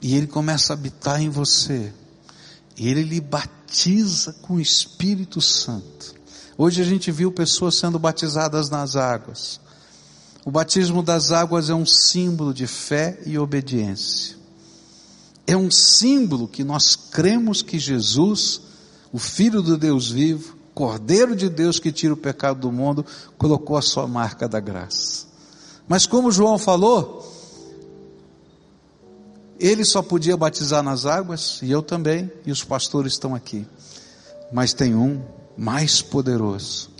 E 0.00 0.16
ele 0.16 0.26
começa 0.26 0.72
a 0.72 0.74
habitar 0.74 1.22
em 1.22 1.28
você. 1.28 1.92
E 2.76 2.88
ele 2.88 3.02
lhe 3.02 3.20
batiza 3.20 4.32
com 4.42 4.54
o 4.54 4.60
Espírito 4.60 5.40
Santo. 5.40 6.14
Hoje 6.58 6.82
a 6.82 6.84
gente 6.84 7.10
viu 7.12 7.30
pessoas 7.30 7.76
sendo 7.76 7.98
batizadas 7.98 8.68
nas 8.68 8.96
águas. 8.96 9.60
O 10.44 10.50
batismo 10.50 11.02
das 11.02 11.30
águas 11.30 11.70
é 11.70 11.74
um 11.74 11.86
símbolo 11.86 12.52
de 12.52 12.66
fé 12.66 13.20
e 13.24 13.38
obediência. 13.38 14.41
É 15.46 15.56
um 15.56 15.70
símbolo 15.70 16.46
que 16.46 16.62
nós 16.62 16.94
cremos 16.96 17.62
que 17.62 17.78
Jesus, 17.78 18.60
o 19.12 19.18
Filho 19.18 19.62
do 19.62 19.76
Deus 19.76 20.10
vivo, 20.10 20.56
Cordeiro 20.74 21.36
de 21.36 21.48
Deus 21.48 21.78
que 21.78 21.92
tira 21.92 22.14
o 22.14 22.16
pecado 22.16 22.60
do 22.60 22.72
mundo, 22.72 23.04
colocou 23.36 23.76
a 23.76 23.82
sua 23.82 24.06
marca 24.06 24.48
da 24.48 24.58
graça. 24.58 25.26
Mas 25.86 26.06
como 26.06 26.32
João 26.32 26.56
falou, 26.56 27.30
ele 29.58 29.84
só 29.84 30.00
podia 30.00 30.36
batizar 30.36 30.82
nas 30.82 31.04
águas, 31.04 31.60
e 31.62 31.70
eu 31.70 31.82
também, 31.82 32.30
e 32.46 32.50
os 32.50 32.64
pastores 32.64 33.12
estão 33.12 33.34
aqui. 33.34 33.66
Mas 34.52 34.72
tem 34.72 34.94
um 34.94 35.22
mais 35.56 36.00
poderoso, 36.00 36.90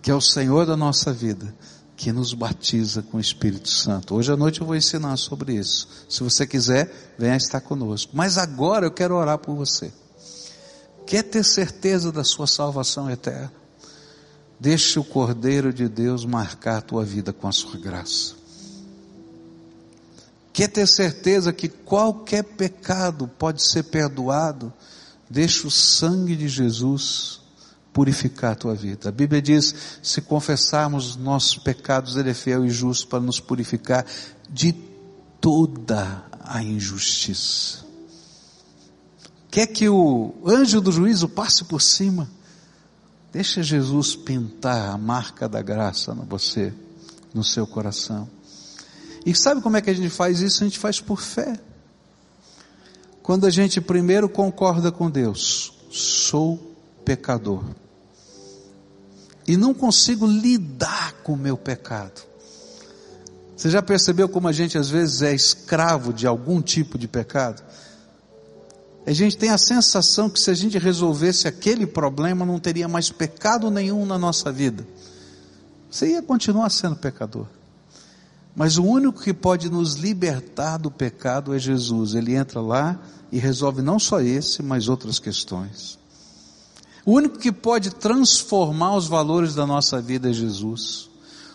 que 0.00 0.10
é 0.10 0.14
o 0.14 0.20
Senhor 0.20 0.64
da 0.64 0.76
nossa 0.76 1.12
vida, 1.12 1.54
que 2.02 2.10
nos 2.10 2.34
batiza 2.34 3.00
com 3.00 3.18
o 3.18 3.20
Espírito 3.20 3.70
Santo. 3.70 4.16
Hoje 4.16 4.32
à 4.32 4.36
noite 4.36 4.60
eu 4.60 4.66
vou 4.66 4.74
ensinar 4.74 5.16
sobre 5.16 5.54
isso. 5.54 5.86
Se 6.08 6.20
você 6.20 6.44
quiser, 6.44 7.14
venha 7.16 7.36
estar 7.36 7.60
conosco. 7.60 8.10
Mas 8.12 8.36
agora 8.36 8.86
eu 8.86 8.90
quero 8.90 9.14
orar 9.14 9.38
por 9.38 9.54
você. 9.54 9.92
Quer 11.06 11.22
ter 11.22 11.44
certeza 11.44 12.10
da 12.10 12.24
sua 12.24 12.48
salvação 12.48 13.08
eterna? 13.08 13.52
Deixe 14.58 14.98
o 14.98 15.04
Cordeiro 15.04 15.72
de 15.72 15.88
Deus 15.88 16.24
marcar 16.24 16.78
a 16.78 16.80
tua 16.80 17.04
vida 17.04 17.32
com 17.32 17.46
a 17.46 17.52
sua 17.52 17.78
graça. 17.78 18.34
Quer 20.52 20.70
ter 20.70 20.88
certeza 20.88 21.52
que 21.52 21.68
qualquer 21.68 22.42
pecado 22.42 23.30
pode 23.38 23.62
ser 23.62 23.84
perdoado? 23.84 24.72
Deixe 25.30 25.68
o 25.68 25.70
sangue 25.70 26.34
de 26.34 26.48
Jesus 26.48 27.41
purificar 27.92 28.52
a 28.52 28.56
tua 28.56 28.74
vida. 28.74 29.08
A 29.08 29.12
Bíblia 29.12 29.40
diz: 29.40 29.74
se 30.02 30.20
confessarmos 30.20 31.16
nossos 31.16 31.58
pecados, 31.58 32.16
Ele 32.16 32.30
é 32.30 32.34
fiel 32.34 32.64
e 32.64 32.70
justo 32.70 33.08
para 33.08 33.20
nos 33.20 33.40
purificar 33.40 34.04
de 34.50 34.72
toda 35.40 36.24
a 36.44 36.62
injustiça 36.62 37.92
quer 39.52 39.66
que 39.66 39.86
o 39.86 40.32
anjo 40.46 40.80
do 40.80 40.90
juízo 40.90 41.28
passe 41.28 41.62
por 41.62 41.82
cima. 41.82 42.28
Deixa 43.30 43.62
Jesus 43.62 44.16
pintar 44.16 44.88
a 44.88 44.96
marca 44.96 45.46
da 45.46 45.60
graça 45.60 46.14
no 46.14 46.22
você, 46.22 46.72
no 47.34 47.44
seu 47.44 47.66
coração. 47.66 48.28
E 49.26 49.34
sabe 49.34 49.60
como 49.60 49.76
é 49.76 49.82
que 49.82 49.90
a 49.90 49.94
gente 49.94 50.08
faz 50.08 50.40
isso? 50.40 50.64
A 50.64 50.66
gente 50.66 50.78
faz 50.78 51.00
por 51.00 51.20
fé. 51.20 51.60
Quando 53.22 53.46
a 53.46 53.50
gente 53.50 53.78
primeiro 53.78 54.26
concorda 54.26 54.90
com 54.90 55.10
Deus, 55.10 55.72
sou 55.90 56.74
pecador. 57.04 57.62
E 59.46 59.56
não 59.56 59.74
consigo 59.74 60.26
lidar 60.26 61.14
com 61.22 61.32
o 61.32 61.36
meu 61.36 61.56
pecado. 61.56 62.22
Você 63.56 63.70
já 63.70 63.82
percebeu 63.82 64.28
como 64.28 64.48
a 64.48 64.52
gente 64.52 64.76
às 64.76 64.88
vezes 64.88 65.22
é 65.22 65.34
escravo 65.34 66.12
de 66.12 66.26
algum 66.26 66.60
tipo 66.60 66.98
de 66.98 67.06
pecado? 67.06 67.62
A 69.06 69.12
gente 69.12 69.36
tem 69.36 69.50
a 69.50 69.58
sensação 69.58 70.30
que 70.30 70.38
se 70.38 70.50
a 70.50 70.54
gente 70.54 70.78
resolvesse 70.78 71.48
aquele 71.48 71.86
problema, 71.86 72.46
não 72.46 72.58
teria 72.58 72.86
mais 72.86 73.10
pecado 73.10 73.70
nenhum 73.70 74.06
na 74.06 74.16
nossa 74.16 74.52
vida. 74.52 74.86
Você 75.90 76.10
ia 76.12 76.22
continuar 76.22 76.70
sendo 76.70 76.96
pecador. 76.96 77.46
Mas 78.54 78.78
o 78.78 78.84
único 78.84 79.20
que 79.20 79.32
pode 79.32 79.70
nos 79.70 79.94
libertar 79.94 80.76
do 80.76 80.90
pecado 80.90 81.54
é 81.54 81.58
Jesus. 81.58 82.14
Ele 82.14 82.34
entra 82.34 82.60
lá 82.60 83.00
e 83.30 83.38
resolve 83.38 83.82
não 83.82 83.98
só 83.98 84.20
esse, 84.20 84.62
mas 84.62 84.88
outras 84.88 85.18
questões. 85.18 85.98
O 87.04 87.12
único 87.12 87.38
que 87.38 87.50
pode 87.50 87.90
transformar 87.90 88.94
os 88.94 89.08
valores 89.08 89.54
da 89.54 89.66
nossa 89.66 90.00
vida 90.00 90.30
é 90.30 90.32
Jesus. 90.32 91.10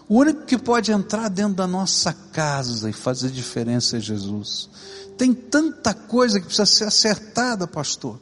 O 0.09 0.17
único 0.17 0.45
que 0.45 0.57
pode 0.57 0.91
entrar 0.91 1.29
dentro 1.29 1.55
da 1.55 1.67
nossa 1.67 2.13
casa 2.13 2.89
e 2.89 2.93
fazer 2.93 3.29
diferença 3.29 3.97
é 3.97 3.99
Jesus. 3.99 4.69
Tem 5.17 5.33
tanta 5.33 5.93
coisa 5.93 6.39
que 6.39 6.45
precisa 6.45 6.65
ser 6.65 6.83
acertada, 6.85 7.65
pastor. 7.65 8.19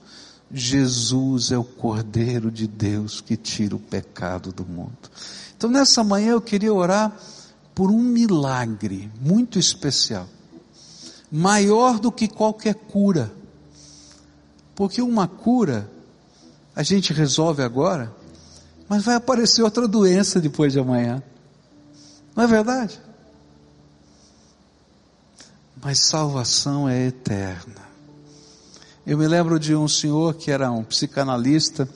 Jesus 0.51 1.51
é 1.51 1.57
o 1.57 1.63
Cordeiro 1.63 2.51
de 2.51 2.67
Deus 2.67 3.21
que 3.21 3.35
tira 3.35 3.75
o 3.75 3.79
pecado 3.79 4.51
do 4.51 4.63
mundo. 4.63 5.09
Então 5.57 5.69
nessa 5.69 6.03
manhã 6.03 6.31
eu 6.31 6.41
queria 6.41 6.73
orar 6.73 7.15
por 7.73 7.89
um 7.89 8.01
milagre 8.01 9.11
muito 9.19 9.59
especial, 9.59 10.27
maior 11.31 11.99
do 11.99 12.11
que 12.11 12.27
qualquer 12.27 12.75
cura. 12.75 13.31
Porque 14.75 15.01
uma 15.01 15.27
cura 15.27 15.89
a 16.75 16.83
gente 16.83 17.13
resolve 17.13 17.63
agora, 17.63 18.13
mas 18.89 19.03
vai 19.03 19.15
aparecer 19.15 19.63
outra 19.63 19.87
doença 19.87 20.41
depois 20.41 20.73
de 20.73 20.79
amanhã. 20.79 21.23
Não 22.35 22.43
é 22.43 22.47
verdade? 22.47 22.99
Mas 25.81 25.99
salvação 25.99 26.89
é 26.89 27.07
eterna. 27.07 27.85
Eu 29.07 29.17
me 29.17 29.27
lembro 29.27 29.59
de 29.59 29.75
um 29.75 29.87
senhor 29.87 30.33
que 30.33 30.51
era 30.51 30.69
um 30.71 30.83
psicanalista, 30.83 31.87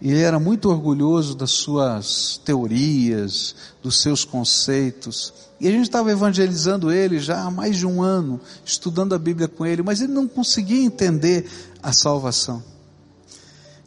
e 0.00 0.10
ele 0.10 0.22
era 0.22 0.40
muito 0.40 0.68
orgulhoso 0.68 1.34
das 1.34 1.52
suas 1.52 2.40
teorias, 2.44 3.54
dos 3.82 4.02
seus 4.02 4.24
conceitos. 4.24 5.32
E 5.60 5.68
a 5.68 5.70
gente 5.70 5.84
estava 5.84 6.10
evangelizando 6.10 6.90
ele 6.90 7.20
já 7.20 7.42
há 7.42 7.50
mais 7.50 7.76
de 7.76 7.86
um 7.86 8.02
ano, 8.02 8.40
estudando 8.64 9.14
a 9.14 9.18
Bíblia 9.18 9.46
com 9.46 9.64
ele, 9.64 9.82
mas 9.82 10.00
ele 10.00 10.12
não 10.12 10.26
conseguia 10.26 10.84
entender 10.84 11.48
a 11.82 11.92
salvação. 11.92 12.73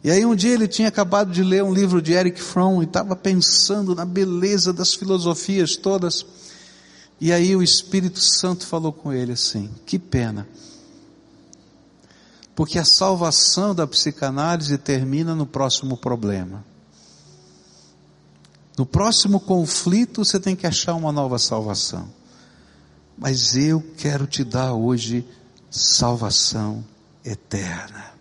E 0.02 0.10
aí 0.10 0.24
um 0.24 0.34
dia 0.34 0.54
ele 0.54 0.68
tinha 0.68 0.88
acabado 0.88 1.32
de 1.32 1.42
ler 1.42 1.62
um 1.64 1.72
livro 1.72 2.00
de 2.00 2.12
Eric 2.12 2.40
Fromm 2.40 2.82
e 2.82 2.84
estava 2.84 3.16
pensando 3.16 3.94
na 3.94 4.04
beleza 4.04 4.72
das 4.72 4.94
filosofias 4.94 5.76
todas. 5.76 6.24
E 7.20 7.32
aí 7.32 7.56
o 7.56 7.62
Espírito 7.62 8.20
Santo 8.20 8.66
falou 8.66 8.92
com 8.92 9.12
ele 9.12 9.32
assim: 9.32 9.68
que 9.84 9.98
pena. 9.98 10.46
Porque 12.54 12.78
a 12.78 12.84
salvação 12.84 13.74
da 13.74 13.86
psicanálise 13.86 14.78
termina 14.78 15.34
no 15.34 15.46
próximo 15.46 15.96
problema. 15.96 16.64
No 18.76 18.86
próximo 18.86 19.40
conflito 19.40 20.24
você 20.24 20.38
tem 20.38 20.54
que 20.54 20.66
achar 20.66 20.94
uma 20.94 21.10
nova 21.10 21.38
salvação. 21.38 22.08
Mas 23.16 23.56
eu 23.56 23.82
quero 23.96 24.26
te 24.26 24.44
dar 24.44 24.72
hoje 24.72 25.26
salvação 25.68 26.84
eterna. 27.24 28.17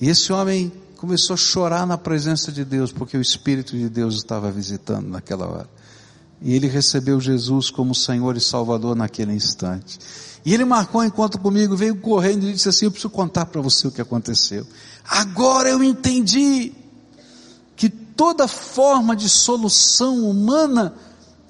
E 0.00 0.08
esse 0.08 0.32
homem 0.32 0.72
começou 0.96 1.34
a 1.34 1.36
chorar 1.36 1.86
na 1.86 1.98
presença 1.98 2.50
de 2.50 2.64
Deus, 2.64 2.92
porque 2.92 3.16
o 3.16 3.20
Espírito 3.20 3.76
de 3.76 3.88
Deus 3.88 4.16
estava 4.16 4.50
visitando 4.50 5.08
naquela 5.08 5.46
hora. 5.46 5.68
E 6.40 6.52
ele 6.54 6.66
recebeu 6.66 7.20
Jesus 7.20 7.70
como 7.70 7.94
Senhor 7.94 8.36
e 8.36 8.40
Salvador 8.40 8.96
naquele 8.96 9.32
instante. 9.32 9.98
E 10.44 10.52
ele 10.52 10.64
marcou 10.64 11.00
um 11.00 11.04
encontro 11.04 11.40
comigo, 11.40 11.76
veio 11.76 11.96
correndo 11.96 12.44
e 12.44 12.52
disse 12.52 12.68
assim: 12.68 12.84
Eu 12.84 12.90
preciso 12.90 13.10
contar 13.10 13.46
para 13.46 13.60
você 13.60 13.86
o 13.86 13.90
que 13.90 14.00
aconteceu. 14.00 14.66
Agora 15.08 15.70
eu 15.70 15.82
entendi 15.82 16.72
que 17.76 17.88
toda 17.88 18.46
forma 18.46 19.16
de 19.16 19.28
solução 19.28 20.28
humana 20.28 20.94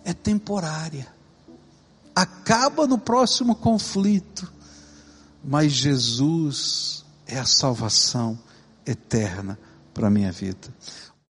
é 0.04 0.12
temporária. 0.12 1.08
Acaba 2.14 2.86
no 2.86 2.98
próximo 2.98 3.54
conflito. 3.54 4.52
Mas 5.42 5.72
Jesus 5.72 7.03
é 7.26 7.38
a 7.38 7.44
salvação 7.44 8.38
eterna 8.86 9.58
para 9.92 10.08
a 10.08 10.10
minha 10.10 10.32
vida. 10.32 10.68